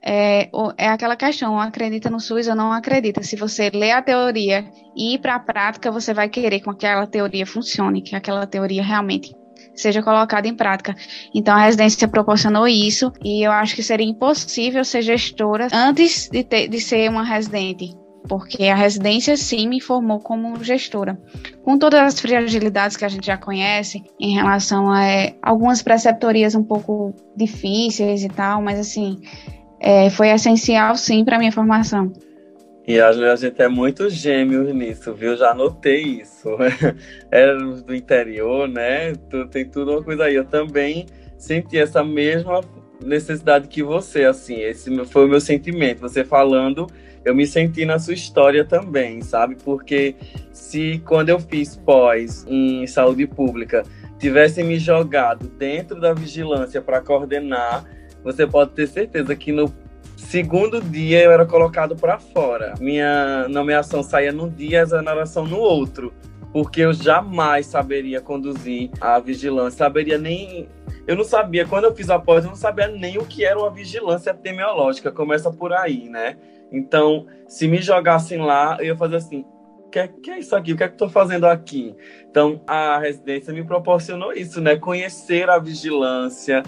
[0.03, 3.22] É, é aquela questão, acredita no SUS ou não acredita.
[3.22, 7.07] Se você lê a teoria e ir para a prática, você vai querer que aquela
[7.07, 9.33] teoria funcione, que aquela teoria realmente
[9.77, 10.96] seja colocada em prática.
[11.33, 16.42] Então a residência proporcionou isso e eu acho que seria impossível ser gestora antes de,
[16.42, 17.94] ter, de ser uma residente
[18.27, 21.19] porque a residência sim me formou como gestora.
[21.63, 26.55] Com todas as fragilidades que a gente já conhece em relação a é, algumas preceptorias
[26.55, 29.19] um pouco difíceis e tal, mas assim,
[29.81, 32.13] é, foi essencial sim para minha formação.
[32.89, 35.37] E a, gente é muito gêmeos nisso, viu?
[35.37, 36.49] Já notei isso.
[37.31, 37.55] Era
[37.85, 39.13] do interior, né?
[39.51, 40.35] Tem tudo uma coisa aí.
[40.35, 41.05] Eu também
[41.37, 42.63] senti essa mesma
[43.05, 44.63] necessidade que você, assim.
[44.63, 46.01] Esse foi o meu sentimento.
[46.01, 46.87] Você falando
[47.29, 49.55] eu me senti na sua história também, sabe?
[49.62, 50.14] Porque
[50.51, 53.83] se quando eu fiz pós em saúde pública
[54.19, 57.85] tivessem me jogado dentro da vigilância para coordenar,
[58.25, 59.71] você pode ter certeza que no
[60.17, 62.73] segundo dia eu era colocado para fora.
[62.81, 66.14] Minha nomeação saía num dia, a exoneração no outro,
[66.53, 70.69] porque eu jamais saberia conduzir a vigilância, saberia nem
[71.09, 73.59] eu não sabia, quando eu fiz a pós, eu não sabia nem o que era
[73.59, 75.11] uma vigilância epidemiológica.
[75.11, 76.37] Começa por aí, né?
[76.71, 79.43] Então, se me jogassem lá, eu ia fazer assim:
[79.87, 80.75] o que, é, que é isso aqui?
[80.75, 81.97] O que é que estou fazendo aqui?
[82.31, 84.77] Então, a residência me proporcionou isso, né?
[84.77, 86.63] Conhecer a vigilância,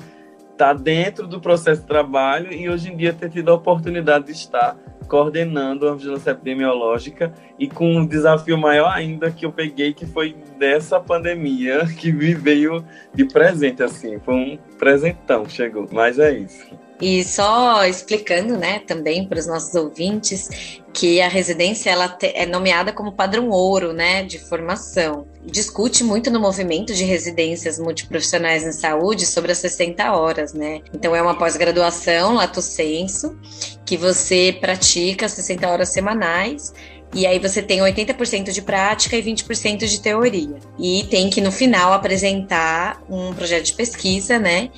[0.60, 4.26] estar tá dentro do processo de trabalho e hoje em dia ter tido a oportunidade
[4.26, 4.76] de estar
[5.08, 10.36] coordenando a vigilância epidemiológica e com um desafio maior ainda que eu peguei, que foi
[10.56, 14.20] dessa pandemia que me veio de presente, assim.
[14.20, 15.88] Foi um presentão, chegou.
[15.90, 16.64] Mas é isso.
[17.00, 22.92] E só explicando, né, também para os nossos ouvintes, que a residência ela é nomeada
[22.92, 25.26] como padrão ouro, né, de formação.
[25.44, 30.82] Discute muito no movimento de residências multiprofissionais em saúde sobre as 60 horas, né?
[30.92, 33.38] Então é uma pós-graduação, lato senso,
[33.86, 36.74] que você pratica 60 horas semanais
[37.12, 40.58] e aí você tem 80% de prática e 20% de teoria.
[40.78, 44.70] E tem que no final apresentar um projeto de pesquisa, né?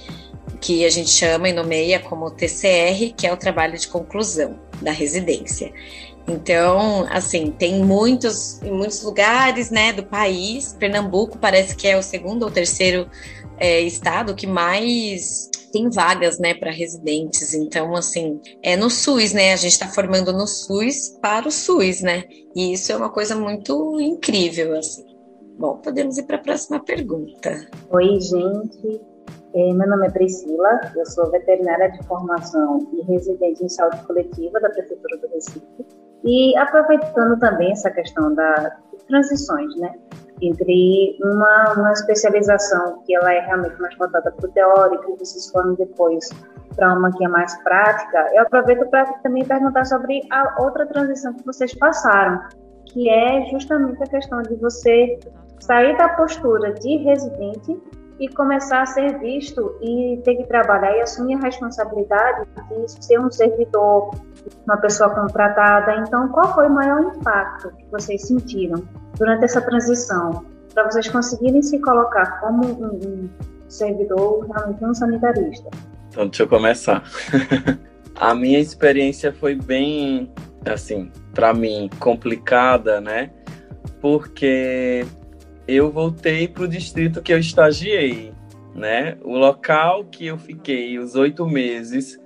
[0.60, 4.92] Que a gente chama e nomeia como TCR, que é o trabalho de conclusão da
[4.92, 5.72] residência.
[6.26, 10.72] Então, assim, tem muitos, muitos lugares, né, do país.
[10.78, 13.08] Pernambuco parece que é o segundo ou terceiro
[13.58, 17.54] é, estado que mais tem vagas, né, para residentes.
[17.54, 19.52] Então, assim, é no SUS, né?
[19.52, 22.24] A gente está formando no SUS para o SUS, né?
[22.54, 25.04] E isso é uma coisa muito incrível, assim.
[25.58, 27.68] Bom, podemos ir para a próxima pergunta.
[27.90, 29.11] Oi, gente.
[29.54, 34.58] É, meu nome é Priscila, eu sou veterinária de formação e residente em saúde coletiva
[34.58, 35.86] da Prefeitura do Recife.
[36.24, 38.72] E aproveitando também essa questão das
[39.08, 39.94] transições, né?
[40.40, 45.50] Entre uma, uma especialização que ela é realmente mais voltada para o teórico, e vocês
[45.50, 46.30] foram depois
[46.74, 51.34] para uma que é mais prática, eu aproveito para também perguntar sobre a outra transição
[51.34, 52.40] que vocês passaram,
[52.86, 55.18] que é justamente a questão de você
[55.60, 57.78] sair da postura de residente
[58.22, 63.18] e começar a ser visto e ter que trabalhar e assumir a responsabilidade de ser
[63.18, 64.14] um servidor,
[64.64, 65.96] uma pessoa contratada.
[65.96, 68.86] Então, qual foi o maior impacto que vocês sentiram
[69.18, 73.28] durante essa transição para vocês conseguirem se colocar como um,
[73.68, 75.68] servidor, realmente um sanitarista?
[76.08, 77.02] Então, deixa eu começar.
[78.14, 80.32] a minha experiência foi bem,
[80.64, 83.32] assim, para mim, complicada, né?
[84.00, 85.04] Porque
[85.66, 88.32] eu voltei para o distrito que eu estagiei,
[88.74, 89.16] né?
[89.22, 92.18] O local que eu fiquei os oito meses,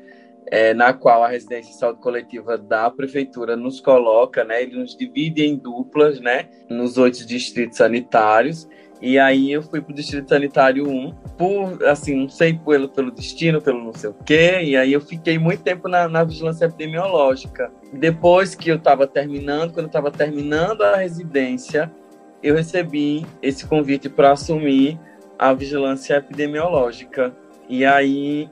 [0.50, 4.62] é, na qual a residência de saúde coletiva da prefeitura nos coloca, né?
[4.62, 6.48] Ele nos divide em duplas, né?
[6.68, 8.68] Nos oito distritos sanitários.
[9.00, 13.60] E aí eu fui pro Distrito Sanitário 1, por, assim, não sei, pelo, pelo destino,
[13.60, 17.70] pelo não sei o quê, e aí eu fiquei muito tempo na, na vigilância epidemiológica.
[17.92, 21.92] Depois que eu estava terminando, quando eu estava terminando a residência,
[22.42, 24.98] eu recebi esse convite para assumir
[25.38, 27.34] a vigilância epidemiológica.
[27.68, 28.48] E aí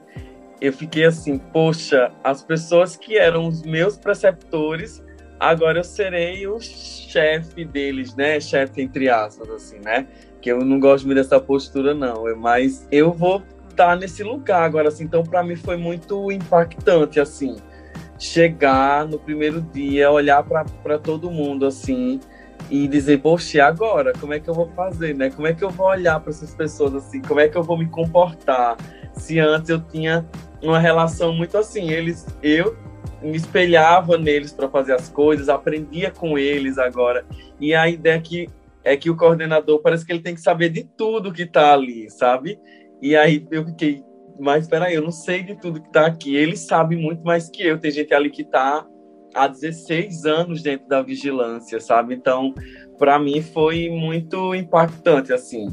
[0.59, 5.03] eu fiquei assim, poxa, as pessoas que eram os meus preceptores,
[5.39, 8.39] agora eu serei o chefe deles, né?
[8.39, 10.07] Chefe entre aspas, assim, né?
[10.41, 12.23] Que eu não gosto muito dessa postura, não.
[12.37, 15.03] Mas eu vou estar tá nesse lugar agora, assim.
[15.03, 17.57] Então, para mim foi muito impactante, assim,
[18.17, 22.19] chegar no primeiro dia, olhar para todo mundo, assim,
[22.69, 24.13] e dizer, poxa, agora?
[24.13, 25.29] Como é que eu vou fazer, né?
[25.29, 27.21] Como é que eu vou olhar para essas pessoas assim?
[27.21, 28.75] Como é que eu vou me comportar?
[29.13, 30.25] Se antes eu tinha
[30.61, 32.75] uma relação muito assim, eles, eu
[33.21, 37.25] me espelhava neles para fazer as coisas, aprendia com eles agora.
[37.59, 38.49] E a ideia que
[38.83, 42.09] é que o coordenador parece que ele tem que saber de tudo que está ali,
[42.09, 42.59] sabe?
[43.01, 44.03] E aí eu fiquei,
[44.39, 46.35] mas espera aí, eu não sei de tudo que está aqui.
[46.35, 47.79] Ele sabe muito mais que eu.
[47.79, 48.85] Tem gente ali que está
[49.35, 52.15] há 16 anos dentro da vigilância, sabe?
[52.15, 52.53] Então,
[52.97, 55.67] para mim foi muito impactante assim,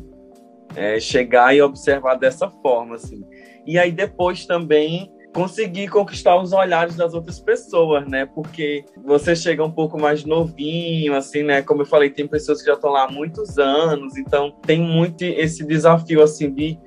[0.75, 3.25] é, chegar e observar dessa forma, assim.
[3.67, 8.27] E aí depois também conseguir conquistar os olhares das outras pessoas, né?
[8.27, 11.63] Porque você chega um pouco mais novinho, assim, né?
[11.63, 15.23] Como eu falei, tem pessoas que já estão lá há muitos anos, então tem muito
[15.23, 16.79] esse desafio, assim, de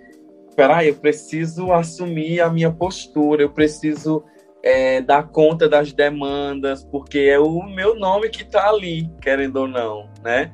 [0.55, 4.23] peraí, eu preciso assumir a minha postura, eu preciso
[4.65, 9.67] é, dar conta das demandas, porque é o meu nome que está ali, querendo ou
[9.67, 10.51] não, né?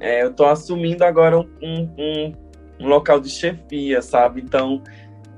[0.00, 2.32] É, eu estou assumindo agora um, um,
[2.80, 4.40] um local de chefia, sabe?
[4.40, 4.82] Então,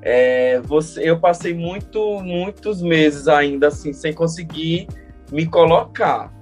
[0.01, 4.89] é, você, eu passei muito, muitos meses ainda assim sem conseguir
[5.31, 6.35] me colocar.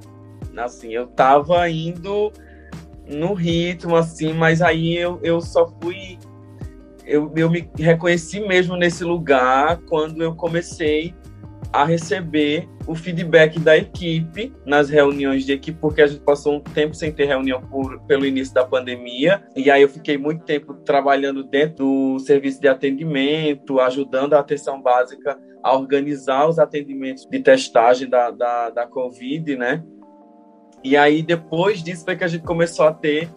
[0.56, 2.32] Assim, eu estava indo
[3.04, 6.16] no ritmo assim, mas aí eu, eu só fui
[7.04, 11.12] eu, eu me reconheci mesmo nesse lugar quando eu comecei
[11.74, 16.60] a receber o feedback da equipe nas reuniões de equipe, porque a gente passou um
[16.60, 20.72] tempo sem ter reunião por, pelo início da pandemia, e aí eu fiquei muito tempo
[20.72, 27.40] trabalhando dentro do serviço de atendimento, ajudando a atenção básica a organizar os atendimentos de
[27.40, 29.82] testagem da, da, da Covid, né?
[30.84, 33.28] E aí, depois disso, foi que a gente começou a ter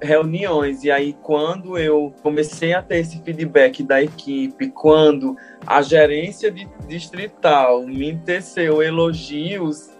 [0.00, 0.84] reuniões.
[0.84, 6.52] E aí, quando eu comecei a ter esse feedback da equipe, quando a gerência
[6.86, 9.90] distrital me teceu elogios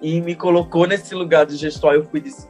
[0.00, 2.48] e me colocou nesse lugar de gestor, eu fui disse,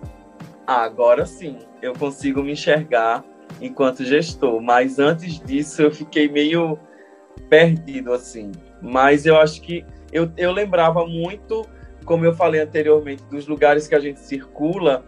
[0.66, 3.24] ah, agora sim, eu consigo me enxergar
[3.60, 4.60] enquanto gestor.
[4.60, 6.78] Mas antes disso, eu fiquei meio
[7.48, 8.52] perdido, assim.
[8.80, 11.66] Mas eu acho que eu, eu lembrava muito,
[12.04, 15.04] como eu falei anteriormente, dos lugares que a gente circula,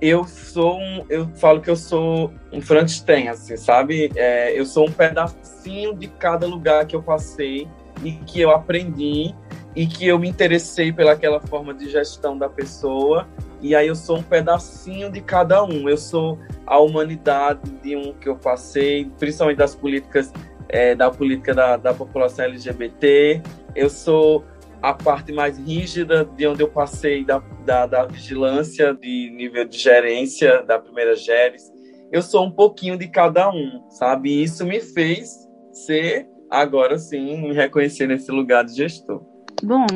[0.00, 4.10] eu sou um, eu falo que eu sou um Frankenstein, assim, sabe?
[4.16, 7.68] É, eu sou um pedacinho de cada lugar que eu passei
[8.02, 9.34] e que eu aprendi
[9.74, 13.26] e que eu me interessei pelaquela forma de gestão da pessoa
[13.64, 15.88] e aí eu sou um pedacinho de cada um.
[15.88, 20.30] Eu sou a humanidade de um que eu passei, principalmente das políticas
[20.68, 23.40] é, da política da, da população LGBT.
[23.74, 24.44] Eu sou
[24.84, 29.78] a parte mais rígida de onde eu passei da, da, da vigilância de nível de
[29.78, 31.72] gerência da primeira geres.
[32.12, 34.28] Eu sou um pouquinho de cada um, sabe?
[34.28, 39.22] E isso me fez ser, agora sim, me reconhecer nesse lugar de gestor.
[39.62, 39.86] Bom,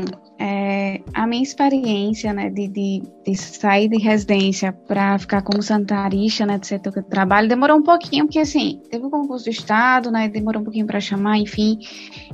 [0.41, 6.47] é, a minha experiência, né, de, de, de sair de residência para ficar como sanitarista,
[6.47, 9.47] né, do setor que eu trabalho, demorou um pouquinho, porque, assim, teve o um concurso
[9.47, 11.79] do Estado, né, demorou um pouquinho para chamar, enfim.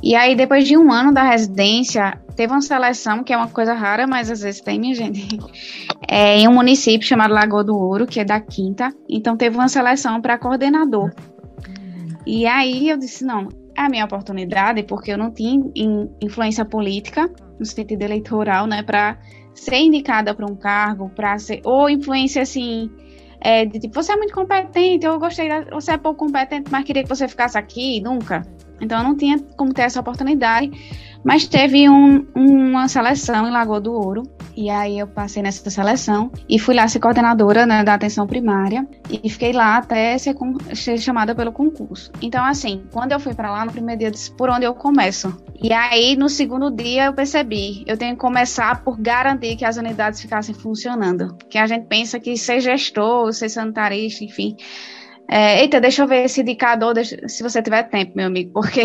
[0.02, 3.72] E aí, depois de um ano da residência, teve uma seleção, que é uma coisa
[3.72, 5.38] rara, mas às vezes tem, minha gente,
[6.06, 8.92] é, em um município chamado Lagoa do Ouro, que é da Quinta.
[9.08, 11.10] Então, teve uma seleção para coordenador.
[12.26, 15.58] E aí, eu disse, não, é a minha oportunidade, porque eu não tinha
[16.20, 19.18] influência política, no sentido eleitoral, né, para
[19.54, 22.90] ser indicada para um cargo, para ser, ou influência assim,
[23.40, 26.84] é, de tipo, você é muito competente, eu gostei, da, você é pouco competente, mas
[26.84, 28.42] queria que você ficasse aqui, nunca.
[28.80, 30.70] Então eu não tinha como ter essa oportunidade.
[31.24, 34.22] Mas teve um, uma seleção em Lagoa do Ouro,
[34.56, 38.86] e aí eu passei nessa seleção e fui lá ser coordenadora né, da atenção primária
[39.10, 40.36] e fiquei lá até ser,
[40.74, 42.12] ser chamada pelo concurso.
[42.22, 44.74] Então, assim, quando eu fui para lá no primeiro dia, eu disse por onde eu
[44.74, 45.36] começo.
[45.60, 49.76] E aí no segundo dia eu percebi, eu tenho que começar por garantir que as
[49.76, 51.36] unidades ficassem funcionando.
[51.48, 54.56] Que a gente pensa que ser gestor, ser sanitarista, enfim.
[55.28, 58.82] É, eita, deixa eu ver esse indicador, deixa, se você tiver tempo, meu amigo, porque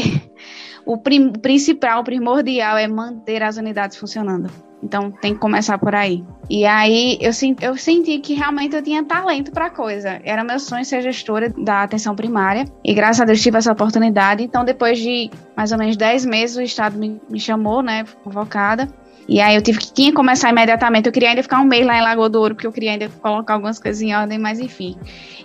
[0.85, 4.49] o prim, principal, primordial é manter as unidades funcionando.
[4.81, 6.23] Então tem que começar por aí.
[6.49, 10.19] E aí eu, eu senti que realmente eu tinha talento para coisa.
[10.23, 12.65] Era meu sonho ser gestora da atenção primária.
[12.83, 14.43] E graças a Deus tive essa oportunidade.
[14.43, 18.87] Então, depois de mais ou menos 10 meses, o Estado me, me chamou, né, convocada.
[19.29, 21.05] E aí eu tive que tinha começar imediatamente.
[21.05, 23.07] Eu queria ainda ficar um mês lá em Lagoa do Ouro, porque eu queria ainda
[23.21, 24.97] colocar algumas coisas em ordem, mas enfim.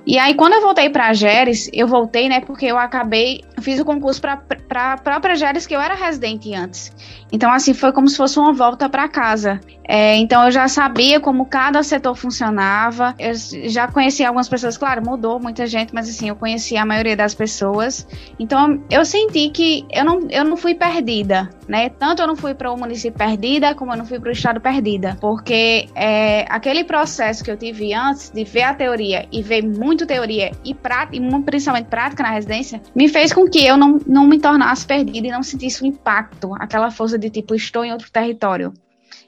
[0.06, 3.84] E aí, quando eu voltei para Geres, eu voltei, né, porque eu acabei, fiz o
[3.84, 6.92] concurso para a própria Geres, que eu era residente antes.
[7.32, 9.60] Então, assim, foi como se fosse uma volta para casa.
[9.86, 13.14] É, então, eu já sabia como cada setor funcionava.
[13.18, 13.32] Eu
[13.68, 17.34] já conhecia algumas pessoas, claro, mudou muita gente, mas assim, eu conhecia a maioria das
[17.34, 18.06] pessoas.
[18.38, 21.88] Então, eu senti que eu não, eu não fui perdida, né?
[21.88, 24.60] Tanto eu não fui para o município perdida, como eu não fui para o estado
[24.60, 25.16] perdida.
[25.20, 30.06] Porque é, aquele processo que eu tive antes de ver a teoria e ver muito
[30.06, 34.26] teoria e, prática, e principalmente prática na residência, me fez com que eu não, não
[34.26, 37.92] me tornasse perdida e não sentisse o impacto, aquela força de de tipo, estou em
[37.92, 38.72] outro território.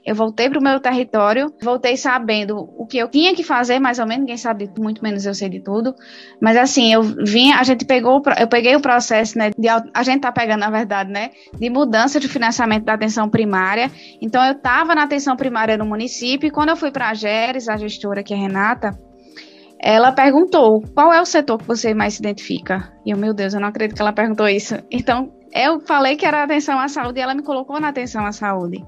[0.07, 3.99] Eu voltei para o meu território, voltei sabendo o que eu tinha que fazer, mais
[3.99, 5.93] ou menos, ninguém sabe muito menos eu sei de tudo.
[6.41, 10.21] Mas assim, eu vim, a gente pegou, eu peguei o processo, né, de, a gente
[10.21, 13.91] tá pegando, na verdade, né, de mudança de financiamento da atenção primária.
[14.21, 17.67] Então eu estava na atenção primária no município e quando eu fui para a Geres,
[17.67, 18.97] a gestora que é Renata,
[19.77, 22.93] ela perguntou qual é o setor que você mais se identifica.
[23.05, 24.75] E eu, meu Deus, eu não acredito que ela perguntou isso.
[24.89, 28.31] Então, eu falei que era atenção à saúde e ela me colocou na atenção à
[28.31, 28.83] saúde.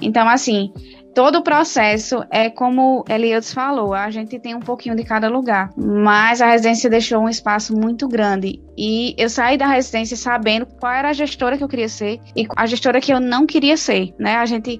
[0.00, 0.72] Então, assim,
[1.14, 5.70] todo o processo é como Elias falou, a gente tem um pouquinho de cada lugar,
[5.76, 10.92] mas a residência deixou um espaço muito grande e eu saí da residência sabendo qual
[10.92, 14.14] era a gestora que eu queria ser e a gestora que eu não queria ser,
[14.18, 14.36] né?
[14.36, 14.78] A gente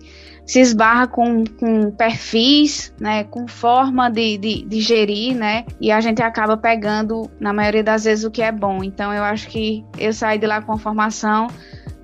[0.51, 6.01] se esbarra com, com perfis, né, com forma de, de, de, gerir, né, e a
[6.01, 8.83] gente acaba pegando, na maioria das vezes, o que é bom.
[8.83, 11.47] Então, eu acho que eu saí de lá com a formação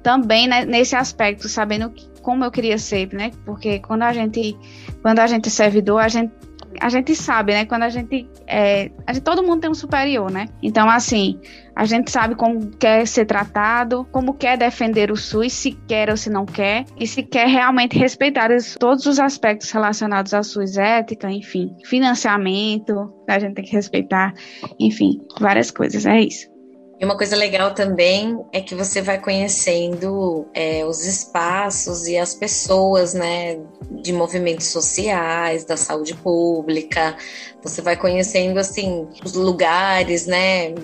[0.01, 1.93] também né, nesse aspecto, sabendo
[2.23, 4.57] como eu queria ser, né, porque quando a gente,
[5.03, 6.33] quando a gente é servidor, a gente
[6.81, 7.65] a gente sabe, né?
[7.65, 10.47] Quando a gente, é, a gente, todo mundo tem um superior, né?
[10.63, 11.39] Então, assim,
[11.75, 16.17] a gente sabe como quer ser tratado, como quer defender o SUS, se quer ou
[16.17, 20.77] se não quer, e se quer realmente respeitar os, todos os aspectos relacionados ao SUS,
[20.77, 24.33] ética, enfim, financiamento, a gente tem que respeitar,
[24.81, 26.56] enfim, várias coisas, é isso.
[26.99, 32.35] E uma coisa legal também é que você vai conhecendo é, os espaços e as
[32.35, 33.59] pessoas, né,
[33.91, 37.15] de movimentos sociais, da saúde pública.
[37.67, 40.75] Você vai conhecendo, assim, os lugares, né,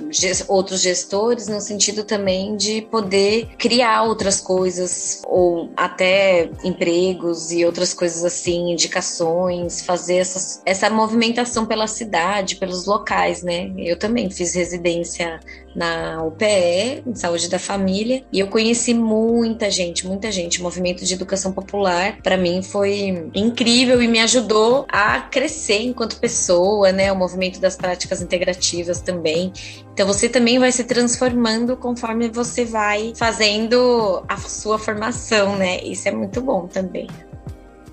[0.49, 7.95] outros gestores, no sentido também de poder criar outras coisas, ou até empregos e outras
[7.95, 13.73] coisas assim, indicações, fazer essas, essa movimentação pela cidade, pelos locais, né.
[13.77, 15.41] Eu também fiz residência
[15.75, 20.61] na UPE, em Saúde da Família, e eu conheci muita gente, muita gente.
[20.61, 26.19] O movimento de educação popular, para mim, foi incrível e me ajudou a crescer enquanto
[26.19, 27.13] pessoa, né?
[27.13, 29.53] O movimento das práticas integrativas também.
[29.93, 35.83] Então, você também vai se transformando conforme você vai fazendo a sua formação, né?
[35.83, 37.09] Isso é muito bom também.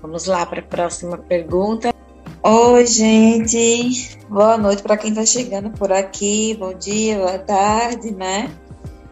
[0.00, 1.94] Vamos lá para a próxima pergunta.
[2.42, 4.18] Oi, gente.
[4.28, 6.56] Boa noite para quem está chegando por aqui.
[6.58, 8.50] Bom dia, boa tarde, né?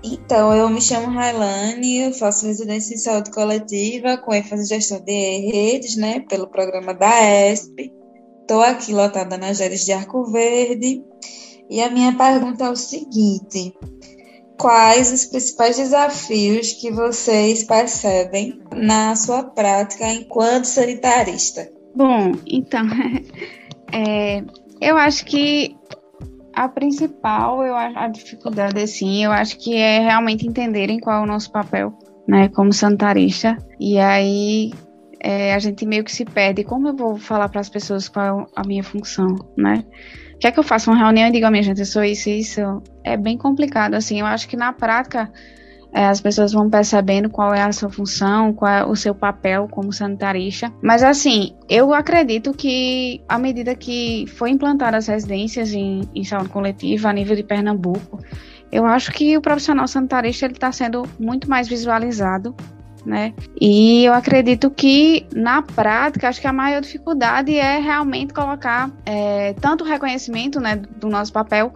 [0.03, 5.01] Então, eu me chamo Railane, eu faço residência em saúde coletiva com ênfase em gestão
[5.01, 7.98] de redes, né, pelo programa da ESP.
[8.49, 11.05] Estou aqui lotada nas Geres de Arco Verde.
[11.69, 13.75] E a minha pergunta é o seguinte:
[14.59, 21.71] quais os principais desafios que vocês percebem na sua prática enquanto sanitarista?
[21.95, 22.87] Bom, então,
[23.93, 24.43] é,
[24.81, 25.77] eu acho que
[26.55, 31.27] a principal, eu a dificuldade, assim, eu acho que é realmente entenderem qual é o
[31.27, 31.93] nosso papel,
[32.27, 33.59] né, como sanitarista.
[33.79, 34.73] E aí
[35.21, 36.65] é, a gente meio que se perde.
[36.65, 39.85] Como eu vou falar para as pessoas qual é a minha função, né?
[40.41, 42.61] Quer que eu faça uma reunião e diga, minha gente, eu sou isso e isso?
[43.03, 44.21] É bem complicado, assim.
[44.21, 45.31] Eu acho que na prática
[45.93, 49.67] é, as pessoas vão percebendo qual é a sua função, qual é o seu papel
[49.69, 50.73] como sanitarista.
[50.83, 56.51] Mas assim, eu acredito que à medida que foi implantadas as residências em, em saúde
[56.51, 58.23] coletiva a nível de Pernambuco,
[58.71, 62.55] eu acho que o profissional sanitarista ele está sendo muito mais visualizado.
[63.07, 63.33] Né?
[63.61, 69.55] E eu acredito que na prática, acho que a maior dificuldade é realmente colocar é,
[69.55, 71.73] tanto o reconhecimento né, do nosso papel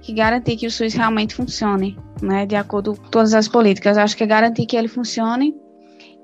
[0.00, 3.98] que garantir que o SUS realmente funcione, né, de acordo com todas as políticas.
[3.98, 5.54] Acho que é garantir que ele funcione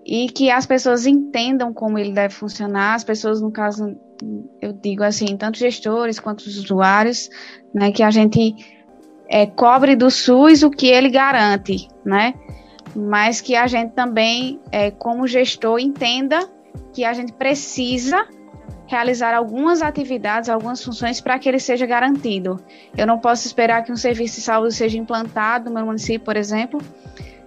[0.06, 2.94] e que as pessoas entendam como ele deve funcionar.
[2.94, 3.96] As pessoas, no caso,
[4.60, 7.28] eu digo assim, tanto gestores quanto os usuários,
[7.74, 8.54] né, que a gente
[9.28, 12.34] é, cobre do SUS o que ele garante, né,
[12.94, 16.48] mas que a gente também, é, como gestor, entenda
[16.92, 18.26] que a gente precisa
[18.86, 22.62] realizar algumas atividades, algumas funções para que ele seja garantido.
[22.96, 26.36] Eu não posso esperar que um serviço de saúde seja implantado no meu município, por
[26.36, 26.80] exemplo,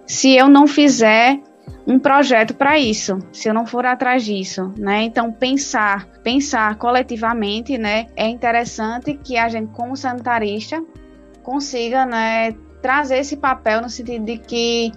[0.04, 1.40] se eu não fizer
[1.86, 5.02] um projeto para isso, se eu não for atrás disso, né?
[5.02, 8.06] Então pensar, pensar coletivamente, né?
[8.16, 10.82] É interessante que a gente como sanitarista
[11.44, 14.90] consiga, né, trazer esse papel no sentido de que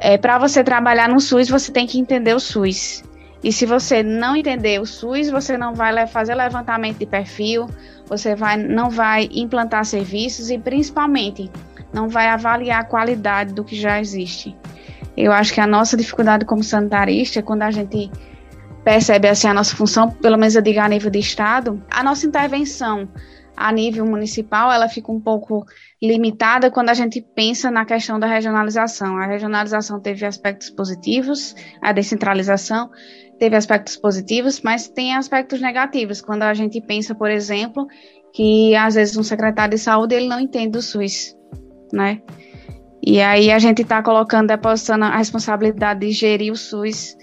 [0.00, 3.04] é, para você trabalhar no SUS você tem que entender o SUS.
[3.42, 7.68] E se você não entender o SUS, você não vai fazer levantamento de perfil,
[8.06, 11.50] você vai, não vai implantar serviços e principalmente
[11.92, 14.56] não vai avaliar a qualidade do que já existe.
[15.16, 18.10] Eu acho que a nossa dificuldade como sanitarista, quando a gente
[18.84, 22.26] percebe assim a nossa função, pelo menos eu digo a nível de estado, a nossa
[22.26, 23.08] intervenção
[23.60, 25.66] a nível municipal, ela fica um pouco
[26.02, 29.18] limitada quando a gente pensa na questão da regionalização.
[29.18, 32.90] A regionalização teve aspectos positivos, a descentralização
[33.38, 36.22] teve aspectos positivos, mas tem aspectos negativos.
[36.22, 37.86] Quando a gente pensa, por exemplo,
[38.32, 41.36] que às vezes um secretário de saúde ele não entende o SUS,
[41.92, 42.22] né?
[43.02, 47.14] E aí a gente está colocando, depositando a responsabilidade de gerir o SUS.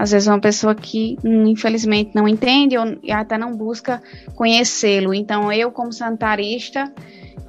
[0.00, 4.02] Às vezes uma pessoa que hum, infelizmente não entende ou até não busca
[4.34, 5.12] conhecê-lo.
[5.12, 6.90] Então eu, como sanitarista,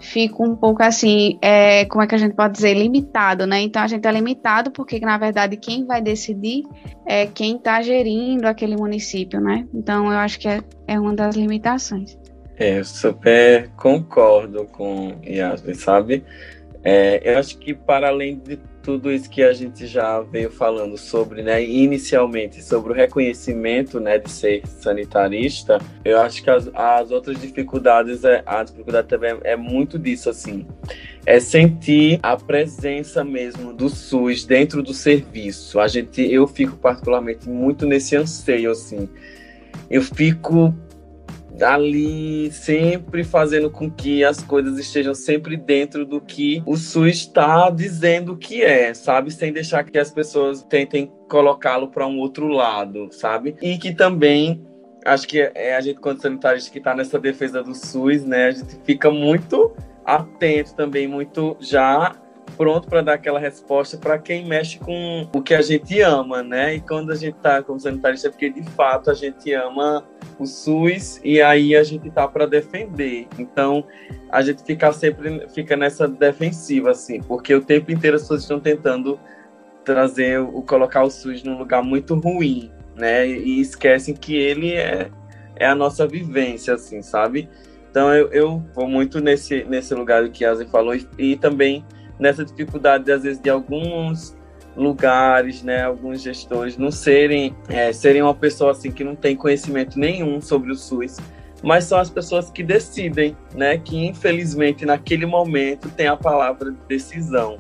[0.02, 3.62] fico um pouco assim, é, como é que a gente pode dizer, limitado, né?
[3.62, 6.66] Então a gente é limitado porque, na verdade, quem vai decidir
[7.08, 9.66] é quem está gerindo aquele município, né?
[9.74, 12.18] Então eu acho que é, é uma das limitações.
[12.58, 16.26] É, eu super concordo com Yasmin, sabe?
[16.84, 20.98] É, eu acho que para além de tudo isso que a gente já veio falando
[20.98, 27.12] sobre, né, inicialmente sobre o reconhecimento, né, de ser sanitarista, eu acho que as, as
[27.12, 30.66] outras dificuldades, é, a dificuldade também é, é muito disso, assim,
[31.26, 35.80] é sentir a presença mesmo do SUS dentro do serviço.
[35.80, 39.08] A gente, eu fico particularmente muito nesse anseio, assim,
[39.90, 40.74] eu fico
[41.60, 47.70] ali sempre fazendo com que as coisas estejam sempre dentro do que o SUS está
[47.70, 49.32] dizendo que é, sabe?
[49.32, 53.56] Sem deixar que as pessoas tentem colocá-lo para um outro lado, sabe?
[53.62, 54.66] E que também
[55.06, 58.52] acho que é a gente, quando sanitarista que está nessa defesa do SUS, né, a
[58.52, 59.74] gente fica muito
[60.06, 62.16] atento também, muito já
[62.62, 66.76] pronto para dar aquela resposta para quem mexe com o que a gente ama, né?
[66.76, 70.06] E quando a gente está como sanitarista, é porque de fato a gente ama
[70.38, 73.28] o SUS e aí a gente tá para defender.
[73.40, 73.84] Então
[74.30, 78.60] a gente fica sempre fica nessa defensiva assim, porque o tempo inteiro as pessoas estão
[78.60, 79.20] tentando
[79.84, 83.28] trazer o colocar o SUS num lugar muito ruim, né?
[83.28, 85.10] E esquecem que ele é
[85.56, 87.50] é a nossa vivência assim, sabe?
[87.90, 91.84] Então eu, eu vou muito nesse nesse lugar que a Azen falou e, e também
[92.22, 94.38] nessa dificuldade, às vezes, de alguns
[94.78, 100.00] lugares, né, alguns gestores não serem, é, serem uma pessoa assim que não tem conhecimento
[100.00, 101.18] nenhum sobre o SUS,
[101.62, 106.78] mas são as pessoas que decidem, né, que infelizmente naquele momento tem a palavra de
[106.88, 107.58] decisão.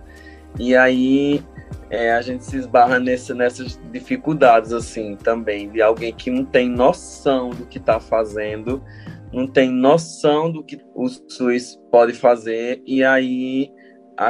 [0.58, 1.44] E aí
[1.90, 6.70] é, a gente se esbarra nessa, nessas dificuldades assim também, de alguém que não tem
[6.70, 8.82] noção do que está fazendo,
[9.34, 13.70] não tem noção do que o SUS pode fazer, e aí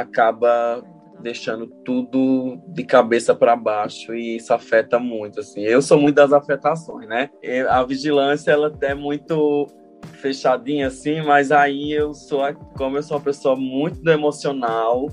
[0.00, 0.82] acaba
[1.20, 5.60] deixando tudo de cabeça para baixo e isso afeta muito assim.
[5.60, 7.30] Eu sou muito das afetações, né?
[7.68, 9.66] A vigilância ela é muito
[10.14, 12.42] fechadinha assim, mas aí eu sou
[12.76, 15.06] como eu sou uma pessoa muito emocional,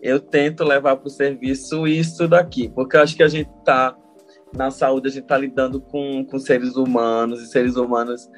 [0.00, 3.96] eu tento levar para o serviço isso daqui, porque eu acho que a gente tá
[4.54, 8.30] na saúde, a gente tá lidando com, com seres humanos e seres humanos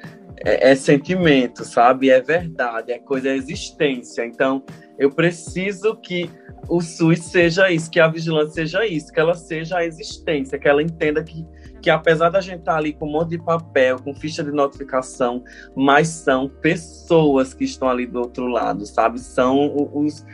[0.43, 2.09] é, é sentimento, sabe?
[2.09, 4.25] É verdade, é coisa, é existência.
[4.25, 4.63] Então,
[4.99, 6.29] eu preciso que
[6.67, 10.67] o SUS seja isso, que a vigilância seja isso, que ela seja a existência, que
[10.67, 11.47] ela entenda que,
[11.81, 15.43] que apesar da gente estar ali com um monte de papel, com ficha de notificação,
[15.75, 19.19] mas são pessoas que estão ali do outro lado, sabe?
[19.19, 20.25] São os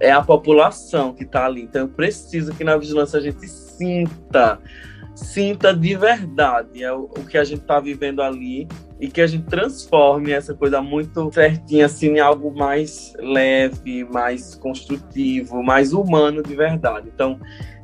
[0.00, 1.62] é a população que está ali.
[1.62, 4.58] Então eu preciso que na vigilância a gente sinta
[5.14, 8.66] sinta de verdade é o, o que a gente está vivendo ali
[9.04, 14.54] e que a gente transforme essa coisa muito certinha assim em algo mais leve, mais
[14.54, 17.10] construtivo, mais humano de verdade.
[17.14, 17.38] Então,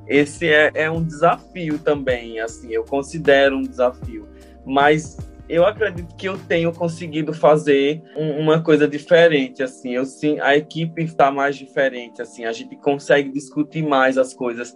[0.09, 4.27] esse é, é um desafio também, assim, eu considero um desafio,
[4.64, 10.41] mas eu acredito que eu tenho conseguido fazer um, uma coisa diferente, assim, eu sim,
[10.41, 14.75] a equipe está mais diferente, assim, a gente consegue discutir mais as coisas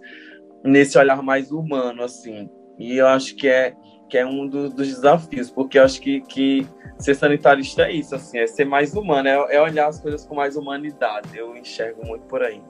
[0.63, 2.47] nesse olhar mais humano, assim.
[2.77, 3.73] E eu acho que é,
[4.09, 8.15] que é um do, dos desafios, porque eu acho que, que ser sanitarista é isso,
[8.15, 11.29] assim, é ser mais humano, é, é olhar as coisas com mais humanidade.
[11.35, 12.61] Eu enxergo muito por aí.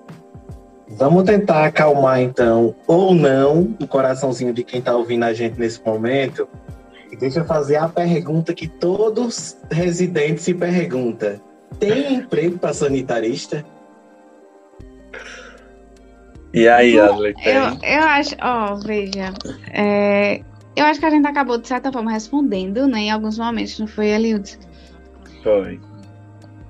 [0.88, 5.83] Vamos tentar acalmar, então, ou não, o coraçãozinho de quem está ouvindo a gente nesse
[5.83, 6.47] momento.
[7.11, 11.41] E deixa eu fazer a pergunta que todos residentes se perguntam.
[11.79, 13.65] Tem emprego para sanitarista?
[16.53, 17.33] E aí, Ashley?
[17.43, 19.33] Eu, eu acho, ó, oh, veja,
[19.73, 20.41] é,
[20.76, 23.88] eu acho que a gente acabou, de certa forma, respondendo, né, em alguns momentos, não
[23.88, 24.57] foi, Eliud?
[25.41, 25.80] Foi.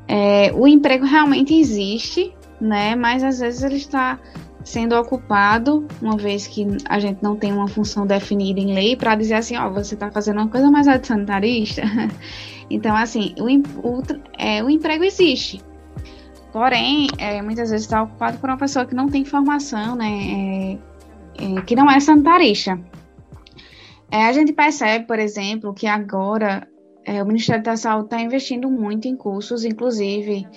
[0.07, 2.95] É, o emprego realmente existe, né?
[2.95, 4.19] Mas às vezes ele está
[4.63, 9.15] sendo ocupado, uma vez que a gente não tem uma função definida em lei, para
[9.15, 11.83] dizer assim, ó, você está fazendo uma coisa, mas é de sanitarista.
[12.69, 13.45] então, assim, o,
[13.87, 14.03] o,
[14.37, 15.61] é, o emprego existe.
[16.51, 20.77] Porém, é, muitas vezes está ocupado por uma pessoa que não tem formação, né?
[21.37, 22.79] É, é que não é sanitarista.
[24.15, 26.65] É, a gente percebe, por exemplo, que agora
[27.03, 30.47] é, o Ministério da Saúde está investindo muito em cursos, inclusive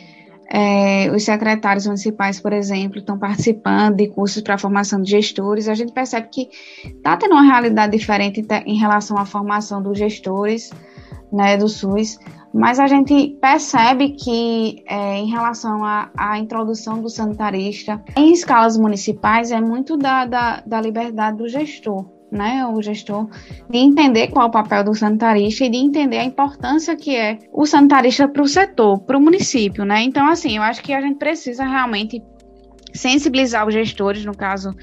[0.49, 5.69] é, os secretários municipais, por exemplo, estão participando de cursos para formação de gestores.
[5.69, 6.49] A gente percebe que
[6.85, 10.71] está tendo uma realidade diferente em relação à formação dos gestores
[11.33, 12.17] né, do SUS,
[12.55, 19.51] mas a gente percebe que é, em relação à introdução do sanitarista em escalas municipais
[19.51, 23.29] é muito da, da, da liberdade do gestor né, o gestor,
[23.69, 27.39] de entender qual é o papel do sanitarista e de entender a importância que é
[27.53, 30.03] o sanitarista para o setor, para o município, né?
[30.03, 32.23] Então, assim, eu acho que a gente precisa realmente
[32.93, 34.75] sensibilizar os gestores, no caso,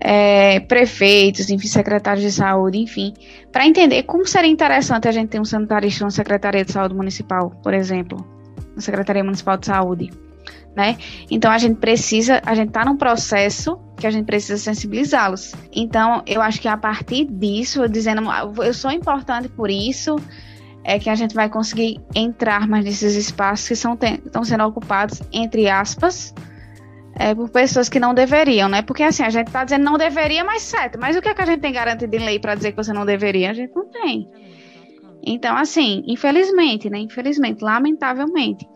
[0.00, 3.14] é, prefeitos, enfim, secretários de saúde, enfim,
[3.50, 7.50] para entender como seria interessante a gente ter um sanitarista na Secretaria de Saúde Municipal,
[7.62, 8.18] por exemplo,
[8.74, 10.23] na Secretaria Municipal de Saúde
[10.76, 10.96] né?
[11.30, 15.54] Então a gente precisa, a gente está num processo que a gente precisa sensibilizá-los.
[15.72, 18.22] Então eu acho que a partir disso, dizendo
[18.62, 20.16] eu sou importante por isso,
[20.82, 25.68] é que a gente vai conseguir entrar mais nesses espaços que estão sendo ocupados, entre
[25.68, 26.34] aspas,
[27.16, 28.82] é, por pessoas que não deveriam, né?
[28.82, 30.98] Porque assim, a gente está dizendo não deveria, mas certo.
[31.00, 32.92] Mas o que, é que a gente tem garantido em lei para dizer que você
[32.92, 33.50] não deveria?
[33.50, 34.28] A gente não tem.
[35.26, 36.98] Então, assim, infelizmente, né?
[36.98, 38.68] Infelizmente, lamentavelmente,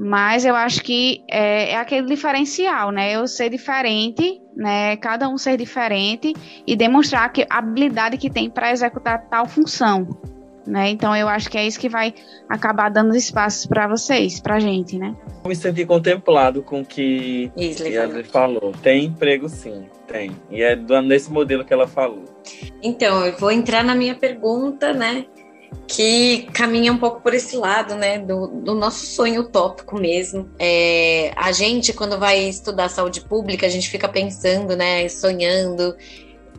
[0.00, 3.16] mas eu acho que é, é, aquele diferencial, né?
[3.16, 4.96] Eu ser diferente, né?
[4.98, 6.32] Cada um ser diferente
[6.64, 10.06] e demonstrar que a habilidade que tem para executar tal função,
[10.64, 10.88] né?
[10.90, 12.14] Então eu acho que é isso que vai
[12.48, 15.16] acabar dando espaços para vocês, para a gente, né?
[15.42, 18.70] Eu me senti contemplado com o que Isley falou.
[18.80, 20.30] Tem emprego sim, tem.
[20.48, 22.22] E é nesse modelo que ela falou.
[22.80, 25.26] Então, eu vou entrar na minha pergunta, né?
[25.86, 30.48] Que caminha um pouco por esse lado, né, do, do nosso sonho utópico mesmo.
[30.58, 35.96] É, a gente, quando vai estudar saúde pública, a gente fica pensando, né, sonhando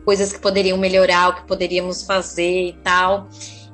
[0.04, 3.28] coisas que poderiam melhorar, o que poderíamos fazer e tal.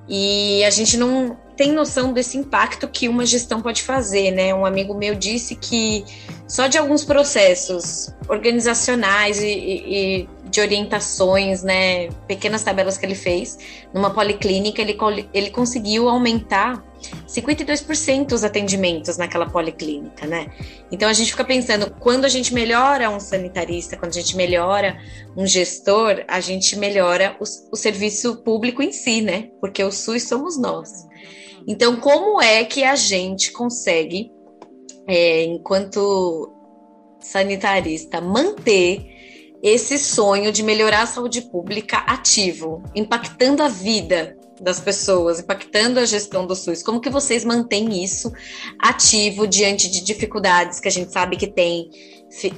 [0.09, 4.55] E a gente não tem noção desse impacto que uma gestão pode fazer, né?
[4.55, 6.05] Um amigo meu disse que
[6.47, 13.59] só de alguns processos organizacionais e, e, de orientações, né, pequenas tabelas que ele fez
[13.93, 14.97] numa policlínica, ele,
[15.33, 16.85] ele conseguiu aumentar
[17.27, 20.51] 52% os atendimentos naquela policlínica, né?
[20.91, 24.99] Então a gente fica pensando, quando a gente melhora um sanitarista, quando a gente melhora
[25.37, 29.51] um gestor, a gente melhora o, o serviço público em si, né?
[29.61, 31.07] Porque o SUS somos nós.
[31.67, 34.31] Então, como é que a gente consegue,
[35.07, 36.53] é, enquanto
[37.21, 39.16] sanitarista, manter
[39.69, 46.05] esse sonho de melhorar a saúde pública ativo, impactando a vida das pessoas, impactando a
[46.05, 46.85] gestão do SUS?
[46.85, 48.33] Como que vocês mantêm isso
[48.79, 51.91] ativo diante de dificuldades que a gente sabe que tem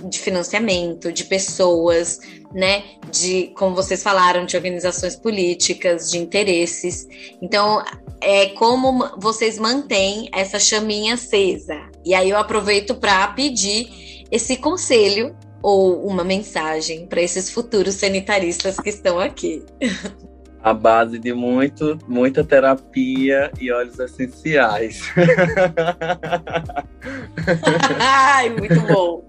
[0.05, 2.21] de financiamento, de pessoas,
[2.53, 7.07] né, de como vocês falaram, de organizações políticas, de interesses.
[7.41, 7.83] Então,
[8.21, 11.89] é como vocês mantêm essa chaminha acesa.
[12.05, 18.79] E aí eu aproveito para pedir esse conselho ou uma mensagem para esses futuros sanitaristas
[18.79, 19.65] que estão aqui?
[20.63, 25.03] A base de muito, muita terapia e óleos essenciais.
[27.99, 29.25] Ai, muito bom.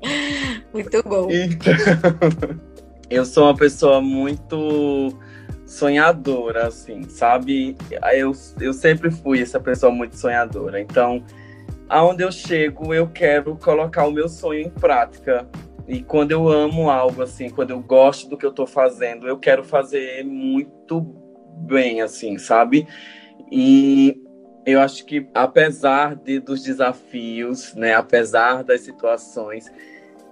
[0.73, 1.27] Muito bom.
[1.29, 1.73] Então,
[3.09, 5.13] eu sou uma pessoa muito
[5.65, 7.77] sonhadora, assim, sabe?
[8.13, 10.81] Eu, eu sempre fui essa pessoa muito sonhadora.
[10.81, 11.23] Então,
[11.87, 15.47] aonde eu chego, eu quero colocar o meu sonho em prática.
[15.89, 19.39] E quando eu amo algo, assim, quando eu gosto do que eu tô fazendo, eu
[19.39, 21.01] quero fazer muito
[21.65, 22.87] bem, assim, sabe?
[23.51, 24.21] E
[24.67, 29.65] eu acho que, apesar de, dos desafios, né, apesar das situações,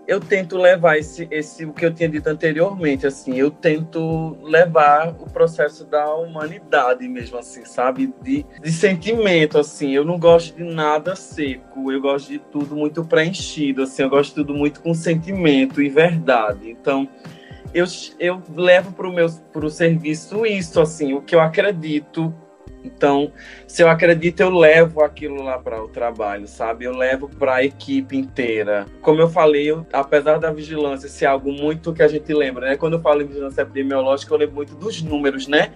[0.07, 5.09] eu tento levar esse, esse o que eu tinha dito anteriormente, assim, eu tento levar
[5.09, 8.13] o processo da humanidade mesmo, assim, sabe?
[8.21, 9.91] De, de sentimento, assim.
[9.91, 14.29] Eu não gosto de nada seco, eu gosto de tudo muito preenchido, assim, eu gosto
[14.29, 16.69] de tudo muito com sentimento e verdade.
[16.69, 17.09] Então,
[17.73, 17.85] eu,
[18.17, 22.33] eu levo para o meu pro serviço isso, assim, o que eu acredito
[22.87, 23.31] então,
[23.67, 26.85] se eu acredito, eu levo aquilo lá para o trabalho, sabe?
[26.85, 28.85] Eu levo para a equipe inteira.
[29.01, 32.77] Como eu falei, eu, apesar da vigilância ser algo muito que a gente lembra, né?
[32.77, 35.71] Quando eu falo em vigilância epidemiológica, eu lembro muito dos números, né?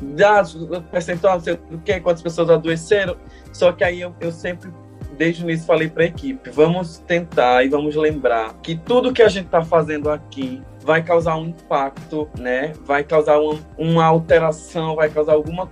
[0.00, 0.54] Das
[0.90, 3.16] percentual, não sei o que, quantas pessoas adoeceram.
[3.52, 4.70] Só que aí eu, eu sempre
[5.16, 9.22] desde o início falei para a equipe, vamos tentar e vamos lembrar que tudo que
[9.22, 12.72] a gente está fazendo aqui vai causar um impacto, né?
[12.84, 15.66] Vai causar uma, uma alteração, vai causar alguma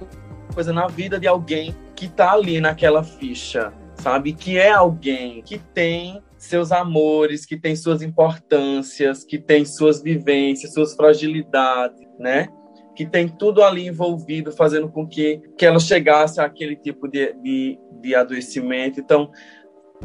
[0.51, 4.33] coisa na vida de alguém que tá ali naquela ficha, sabe?
[4.33, 10.73] Que é alguém que tem seus amores, que tem suas importâncias, que tem suas vivências,
[10.73, 12.49] suas fragilidades, né?
[12.97, 17.79] Que tem tudo ali envolvido, fazendo com que, que ela chegasse àquele tipo de, de,
[18.01, 18.99] de adoecimento.
[18.99, 19.31] Então,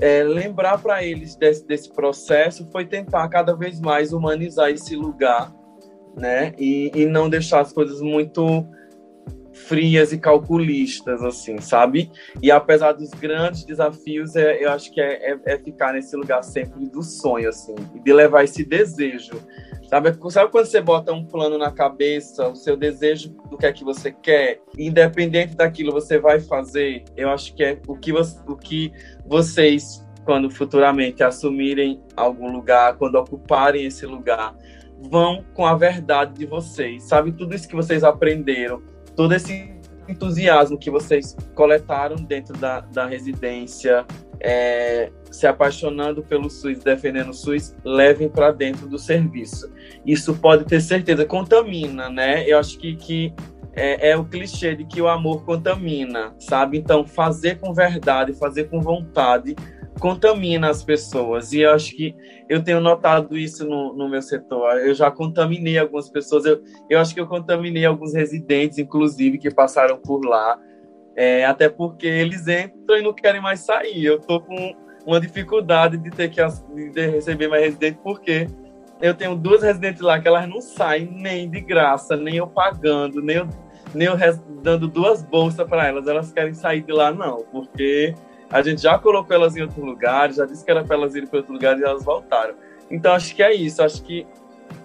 [0.02, 5.54] é, lembrar para eles desse, desse processo foi tentar cada vez mais humanizar esse lugar,
[6.18, 6.54] né?
[6.60, 8.68] E, e não deixar as coisas muito
[9.56, 12.12] frias e calculistas, assim, sabe?
[12.42, 16.44] E apesar dos grandes desafios, é, eu acho que é, é, é, ficar nesse lugar
[16.44, 19.42] sempre do sonho, assim, e de levar esse desejo.
[19.88, 23.72] Sabe, sabe quando você bota um plano na cabeça, o seu desejo do que é
[23.72, 27.06] que você quer, independente daquilo você vai fazer?
[27.16, 28.92] Eu acho que é o que, você, o que
[29.26, 34.56] vocês, quando futuramente assumirem algum lugar, quando ocuparem esse lugar,
[35.00, 37.32] vão com a verdade de vocês, sabe?
[37.32, 38.82] Tudo isso que vocês aprenderam,
[39.16, 39.74] todo esse
[40.08, 44.06] entusiasmo que vocês coletaram dentro da, da residência,
[44.40, 49.72] é, se apaixonando pelo SUS, defendendo o SUS, levem para dentro do serviço.
[50.06, 52.48] Isso pode ter certeza, contamina, né?
[52.48, 53.34] Eu acho que, que
[53.74, 56.78] é, é, o clichê de que o amor contamina, sabe?
[56.78, 59.56] Então, fazer com verdade, fazer com vontade,
[60.00, 61.52] contamina as pessoas.
[61.52, 62.16] E eu acho que
[62.48, 64.78] eu tenho notado isso no, no meu setor.
[64.80, 66.46] Eu já contaminei algumas pessoas.
[66.46, 70.60] Eu, eu acho que eu contaminei alguns residentes, inclusive, que passaram por lá.
[71.16, 74.06] É, até porque eles entram e não querem mais sair.
[74.06, 74.76] Eu tô com
[75.06, 76.42] uma dificuldade de ter que
[76.92, 78.48] de receber mais residente, porque
[79.02, 83.22] eu tenho duas residentes lá que elas não saem nem de graça, nem eu pagando,
[83.22, 83.48] nem eu,
[83.94, 84.16] nem eu
[84.62, 86.08] dando duas bolsas para elas.
[86.08, 88.14] Elas querem sair de lá, não, porque
[88.56, 91.28] a gente já colocou elas em outro lugar, já disse que era para elas irem
[91.28, 92.56] para outro lugar e elas voltaram.
[92.90, 94.26] Então acho que é isso, acho que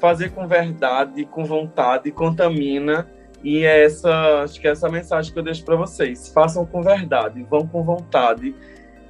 [0.00, 3.08] fazer com verdade, com vontade, contamina
[3.44, 6.32] e é essa, acho que é essa mensagem que eu deixo para vocês.
[6.34, 8.56] Façam com verdade, vão com vontade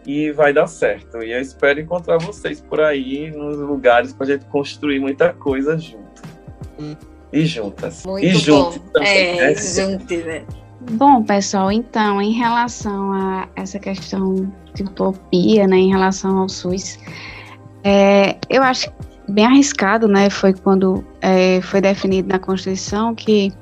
[0.06, 1.22] e vai dar certo.
[1.22, 5.78] E eu espero encontrar vocês por aí nos lugares para a gente construir muita coisa
[5.78, 6.22] junto.
[7.32, 8.04] E juntas.
[8.04, 9.38] Muito e juntos também.
[9.38, 9.54] É, né?
[9.54, 10.44] juntos, né?
[10.81, 16.99] Bom, pessoal, então, em relação a essa questão de utopia, né, em relação ao SUS,
[17.85, 18.91] é, eu acho
[19.28, 23.53] bem arriscado, né, foi quando é, foi definido na Constituição que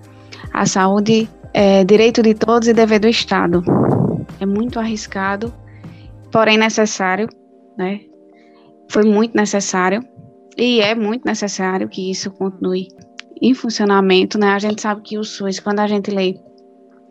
[0.52, 3.64] a saúde é direito de todos e dever do Estado.
[4.38, 5.52] É muito arriscado,
[6.30, 7.28] porém necessário,
[7.76, 8.00] né,
[8.88, 10.04] foi muito necessário
[10.56, 12.86] e é muito necessário que isso continue
[13.42, 16.36] em funcionamento, né, a gente sabe que o SUS, quando a gente lê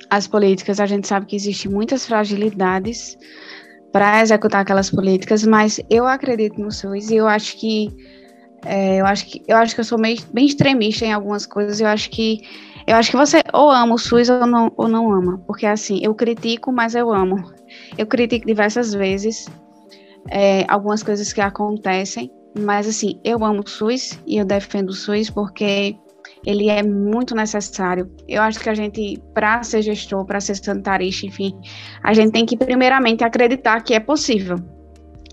[0.09, 3.17] as políticas, a gente sabe que existem muitas fragilidades
[3.91, 7.89] para executar aquelas políticas, mas eu acredito no SUS e eu acho que
[8.65, 11.79] é, eu acho que eu acho que eu sou meio, bem extremista em algumas coisas.
[11.79, 12.41] Eu acho que
[12.85, 15.99] eu acho que você ou ama o SUS ou não ou não ama, porque assim
[16.03, 17.43] eu critico, mas eu amo.
[17.97, 19.47] Eu critico diversas vezes
[20.29, 24.93] é, algumas coisas que acontecem, mas assim eu amo o SUS e eu defendo o
[24.93, 25.95] SUS porque
[26.45, 28.09] ele é muito necessário.
[28.27, 31.55] Eu acho que a gente, para ser gestor, para ser sanitarista, enfim,
[32.03, 34.57] a gente tem que primeiramente acreditar que é possível.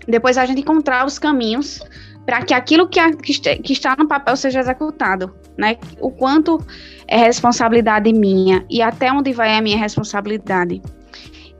[0.07, 1.81] Depois a gente encontrar os caminhos
[2.25, 5.77] para que aquilo que, a, que, está no papel seja executado, né?
[5.99, 6.59] O quanto
[7.07, 10.81] é responsabilidade minha e até onde vai a minha responsabilidade.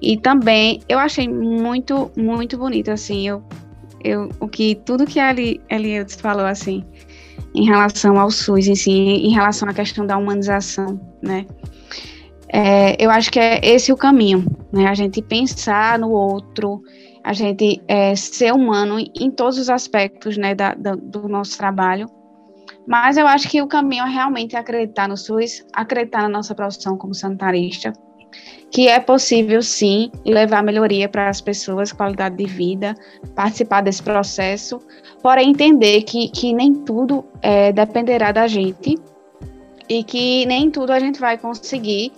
[0.02, 3.44] E também eu achei muito, muito bonito, assim, eu,
[4.04, 5.34] eu, o que, tudo que a
[5.70, 6.84] Eliudes falou, assim,
[7.54, 11.46] em relação ao SUS, em si, em relação à questão da humanização, né?
[12.50, 14.88] É, eu acho que é esse o caminho, né?
[14.88, 16.82] A gente pensar no outro,
[17.24, 22.08] a gente é, ser humano em todos os aspectos, né, da, da, do nosso trabalho.
[22.88, 26.98] Mas eu acho que o caminho é realmente acreditar no SUS, acreditar na nossa profissão
[26.98, 27.92] como sanitarista,
[28.72, 32.96] que é possível sim levar melhoria para as pessoas, qualidade de vida,
[33.34, 34.80] participar desse processo,
[35.22, 38.98] porém entender que, que nem tudo é, dependerá da gente
[39.88, 42.12] e que nem tudo a gente vai conseguir,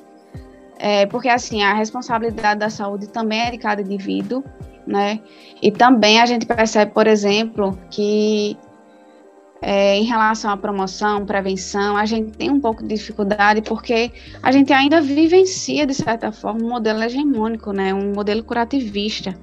[0.79, 4.43] é, porque assim, a responsabilidade da saúde também é de cada indivíduo,
[4.85, 5.19] né?
[5.61, 8.57] E também a gente percebe, por exemplo, que
[9.61, 14.51] é, em relação à promoção, prevenção, a gente tem um pouco de dificuldade porque a
[14.51, 19.35] gente ainda vivencia, de certa forma, um modelo hegemônico, né, um modelo curativista.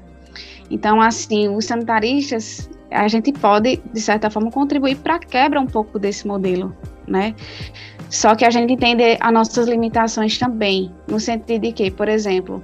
[0.71, 5.67] Então, assim, os sanitaristas, a gente pode, de certa forma, contribuir para a quebra um
[5.67, 6.75] pouco desse modelo,
[7.07, 7.35] né?
[8.09, 12.63] Só que a gente entende as nossas limitações também, no sentido de que, por exemplo,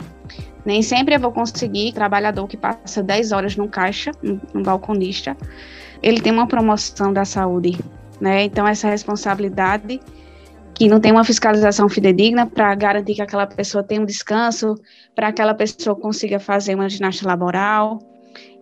[0.64, 5.36] nem sempre eu vou conseguir trabalhador que passa 10 horas no caixa, no balconista,
[6.02, 7.78] ele tem uma promoção da saúde,
[8.20, 8.44] né?
[8.44, 10.00] Então essa responsabilidade
[10.74, 14.74] que não tem uma fiscalização fidedigna para garantir que aquela pessoa tenha um descanso,
[15.14, 17.98] para que aquela pessoa consiga fazer uma ginástica laboral.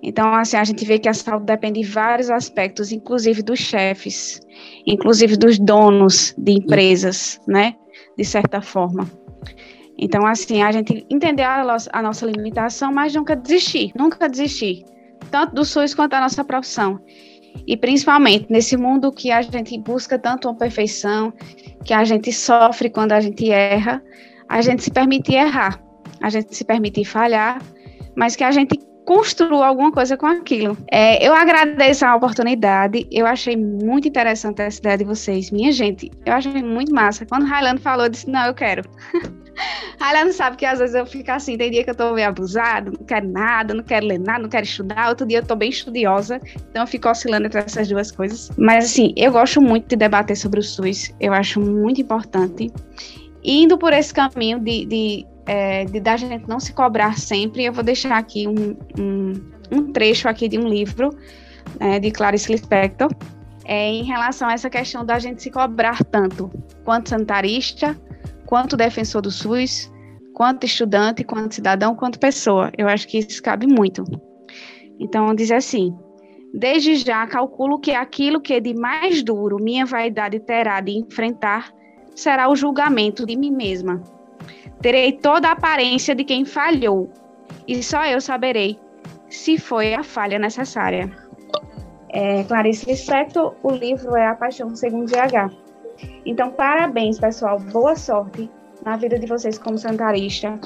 [0.03, 4.41] Então, assim, a gente vê que a saúde depende de vários aspectos, inclusive dos chefes,
[4.86, 7.74] inclusive dos donos de empresas, né?
[8.16, 9.09] De certa forma.
[9.97, 14.84] Então, assim, a gente entender a nossa limitação, mas nunca desistir, nunca desistir,
[15.30, 17.00] tanto do SUS quanto da nossa profissão.
[17.66, 21.32] E principalmente nesse mundo que a gente busca tanto uma perfeição,
[21.84, 24.02] que a gente sofre quando a gente erra,
[24.48, 25.82] a gente se permite errar,
[26.20, 27.60] a gente se permite falhar,
[28.16, 30.76] mas que a gente construa alguma coisa com aquilo.
[30.92, 35.50] É, eu agradeço a oportunidade, eu achei muito interessante essa ideia de vocês.
[35.50, 37.24] Minha gente, eu achei muito massa.
[37.24, 38.82] Quando o falou, eu disse, não, eu quero.
[40.00, 42.28] Ela não sabe que às vezes eu fico assim, tem dia que eu tô meio
[42.28, 45.56] abusada, não quero nada, não quero ler nada, não quero estudar, outro dia eu tô
[45.56, 46.40] bem estudiosa,
[46.70, 48.50] então eu fico oscilando entre essas duas coisas.
[48.56, 52.70] Mas assim, eu gosto muito de debater sobre o SUS, eu acho muito importante.
[53.42, 57.64] E indo por esse caminho de, de, é, de da gente não se cobrar sempre,
[57.64, 59.32] eu vou deixar aqui um, um,
[59.70, 61.11] um trecho aqui de um livro
[61.80, 63.11] é, de Clarice Lispector,
[63.64, 66.50] é, em relação a essa questão da gente se cobrar tanto
[66.84, 67.94] quanto sanitarista,
[68.49, 69.92] quanto defensor do SUS,
[70.32, 72.72] quanto estudante, quanto cidadão, quanto pessoa.
[72.78, 74.03] Eu acho que isso cabe muito.
[74.99, 75.94] Então, diz assim:
[76.55, 81.70] desde já calculo que aquilo que é de mais duro minha vaidade terá de enfrentar
[82.14, 84.03] será o julgamento de mim mesma.
[84.80, 87.12] Terei toda a aparência de quem falhou,
[87.66, 88.78] e só eu saberei
[89.28, 91.12] se foi a falha necessária.
[92.09, 95.67] É, Clarice Lispector, o livro é A Paixão Segundo GH.
[96.24, 97.59] Então, parabéns, pessoal.
[97.59, 98.51] Boa sorte
[98.84, 100.59] na vida de vocês como santarista.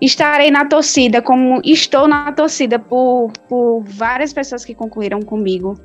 [0.00, 5.78] Estarei na torcida, como estou na torcida por, por várias pessoas que concluíram comigo.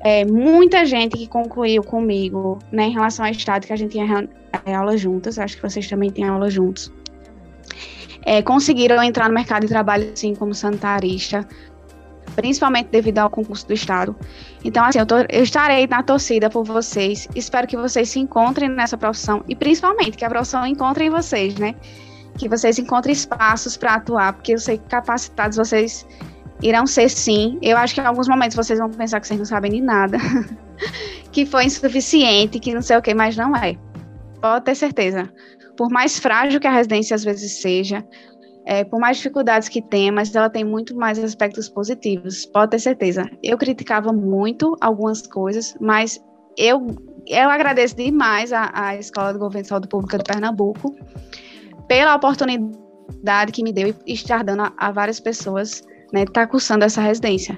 [0.00, 4.28] É, muita gente que concluiu comigo né, em relação ao estado, que a gente tinha
[4.66, 6.92] é, aula juntas, acho que vocês também têm aula juntos.
[8.26, 11.46] É, conseguiram entrar no mercado de trabalho, assim, como sanitarista,
[12.34, 14.16] principalmente devido ao concurso do Estado.
[14.64, 17.28] Então, assim, eu, tô, eu, estarei na torcida por vocês.
[17.36, 21.54] Espero que vocês se encontrem nessa profissão e principalmente que a profissão encontre em vocês,
[21.56, 21.74] né?
[22.38, 26.06] Que vocês encontrem espaços para atuar, porque eu sei que capacitados vocês
[26.62, 27.58] irão ser sim.
[27.60, 30.16] Eu acho que em alguns momentos vocês vão pensar que vocês não sabem de nada,
[31.30, 33.76] que foi insuficiente, que não sei o que, mas não é.
[34.40, 35.30] Pode ter certeza.
[35.76, 38.02] Por mais frágil que a residência às vezes seja,
[38.66, 42.78] é, por mais dificuldades que tenha, mas ela tem muito mais aspectos positivos, pode ter
[42.78, 43.30] certeza.
[43.42, 46.18] Eu criticava muito algumas coisas, mas
[46.56, 46.86] eu,
[47.26, 50.94] eu agradeço demais à, à Escola do Governo de Saúde Pública de Pernambuco
[51.86, 56.84] pela oportunidade que me deu e estar dando a, a várias pessoas né, tá cursando
[56.84, 57.56] essa residência.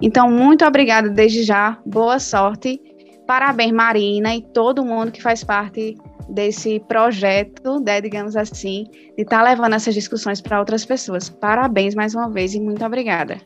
[0.00, 2.80] Então, muito obrigada desde já, boa sorte,
[3.26, 5.96] parabéns Marina e todo mundo que faz parte
[6.28, 8.84] desse projeto, né, digamos assim,
[9.16, 11.28] de estar tá levando essas discussões para outras pessoas.
[11.28, 13.38] Parabéns mais uma vez e muito obrigada.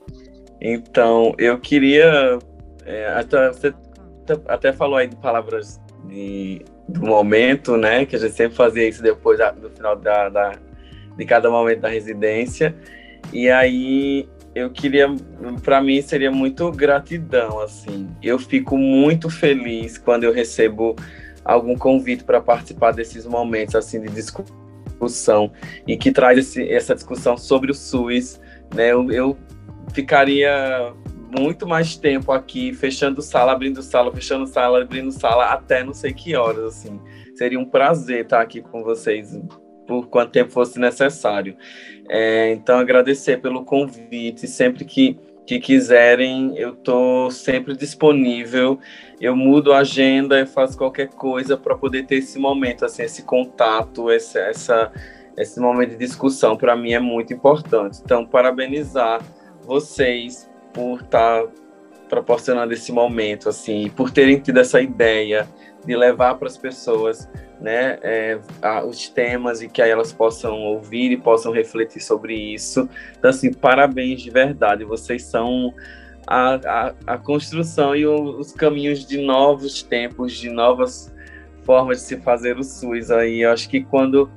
[0.61, 2.39] Então, eu queria.
[2.85, 3.75] É, até, você
[4.49, 8.07] até falou aí de palavras de, do momento, né?
[8.07, 10.53] Que a gente sempre fazia isso depois do final da, da,
[11.17, 12.75] de cada momento da residência.
[13.33, 15.09] E aí eu queria,
[15.63, 18.09] para mim seria muito gratidão, assim.
[18.23, 20.97] Eu fico muito feliz quando eu recebo
[21.47, 25.53] algum convite para participar desses momentos assim de discussão
[25.87, 28.41] e que traz esse, essa discussão sobre o SUS,
[28.75, 28.93] né?
[28.93, 29.37] Eu, eu
[29.93, 30.93] ficaria
[31.39, 36.13] muito mais tempo aqui, fechando sala, abrindo sala, fechando sala, abrindo sala, até não sei
[36.13, 37.01] que horas, assim.
[37.35, 39.39] Seria um prazer estar aqui com vocês
[39.87, 41.57] por quanto tempo fosse necessário.
[42.09, 48.81] É, então, agradecer pelo convite, sempre que que quiserem, eu estou sempre disponível.
[49.21, 53.23] Eu mudo a agenda, eu faço qualquer coisa para poder ter esse momento, assim, esse
[53.23, 54.93] contato, essa, essa,
[55.37, 58.01] esse momento de discussão para mim é muito importante.
[58.05, 59.23] Então, parabenizar
[59.63, 61.49] vocês por estar tá
[62.09, 65.49] proporcionando esse momento, assim, por terem tido essa ideia
[65.85, 67.29] de levar para as pessoas,
[67.61, 72.35] né, é, a, os temas e que aí elas possam ouvir e possam refletir sobre
[72.35, 72.89] isso.
[73.19, 74.85] Então, assim, parabéns de verdade.
[74.85, 75.73] Vocês são
[76.27, 81.15] a, a, a construção e o, os caminhos de novos tempos, de novas
[81.63, 83.43] formas de se fazer o SUS aí.
[83.43, 84.31] Eu acho que quando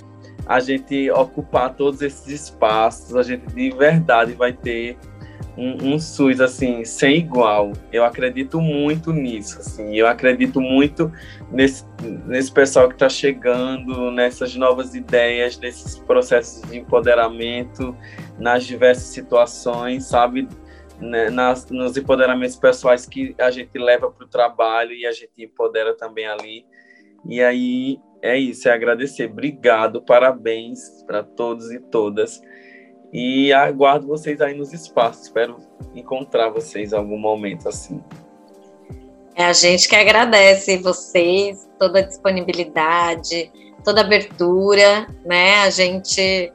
[0.45, 4.97] a gente ocupar todos esses espaços, a gente de verdade vai ter
[5.57, 7.73] um, um, SUS assim sem igual.
[7.91, 9.95] Eu acredito muito nisso, assim.
[9.95, 11.11] Eu acredito muito
[11.51, 11.85] nesse,
[12.25, 17.95] nesse pessoal que está chegando, nessas novas ideias, nesses processos de empoderamento,
[18.39, 20.47] nas diversas situações, sabe?
[20.99, 25.31] Né, nas, nos empoderamentos pessoais que a gente leva para o trabalho e a gente
[25.37, 26.65] empodera também ali.
[27.25, 29.29] E aí é isso, é agradecer.
[29.29, 32.41] Obrigado, parabéns para todos e todas.
[33.11, 35.23] E aguardo vocês aí nos espaços.
[35.23, 35.57] Espero
[35.95, 38.03] encontrar vocês em algum momento assim.
[39.35, 43.51] É a gente que agradece vocês, toda a disponibilidade,
[43.83, 45.61] toda a abertura, né?
[45.61, 46.51] A gente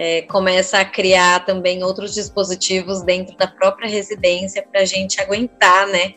[0.00, 5.88] é, começa a criar também outros dispositivos dentro da própria residência para a gente aguentar,
[5.88, 6.14] né?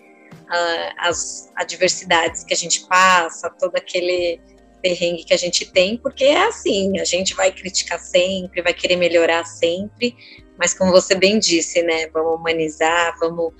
[0.97, 4.39] as adversidades que a gente passa, todo aquele
[4.81, 8.97] perrengue que a gente tem, porque é assim, a gente vai criticar sempre, vai querer
[8.97, 10.13] melhorar sempre,
[10.57, 13.53] mas como você bem disse, né, vamos humanizar, vamos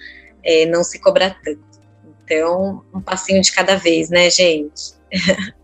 [0.44, 1.64] é, não se cobrar tanto.
[2.26, 4.94] Então, um passinho de cada vez, né, gente?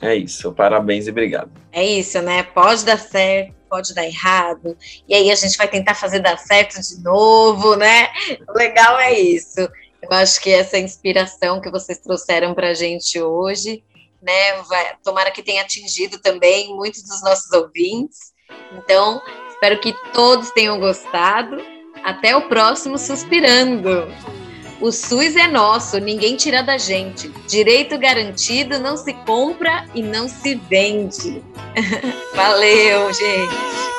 [0.00, 1.50] É isso, parabéns e obrigado.
[1.72, 2.42] É isso, né?
[2.42, 4.76] Pode dar certo, pode dar errado,
[5.06, 8.08] e aí a gente vai tentar fazer dar certo de novo, né?
[8.48, 9.60] O legal é isso.
[10.00, 13.82] Eu acho que essa inspiração que vocês trouxeram para a gente hoje
[14.22, 14.62] né?
[14.68, 18.32] Vai, tomara que tenha atingido também muitos dos nossos ouvintes.
[18.72, 21.56] Então, espero que todos tenham gostado.
[22.04, 24.06] Até o próximo Suspirando.
[24.80, 27.28] O SUS é nosso, ninguém tira da gente.
[27.48, 31.42] Direito garantido não se compra e não se vende.
[32.34, 33.97] Valeu, gente.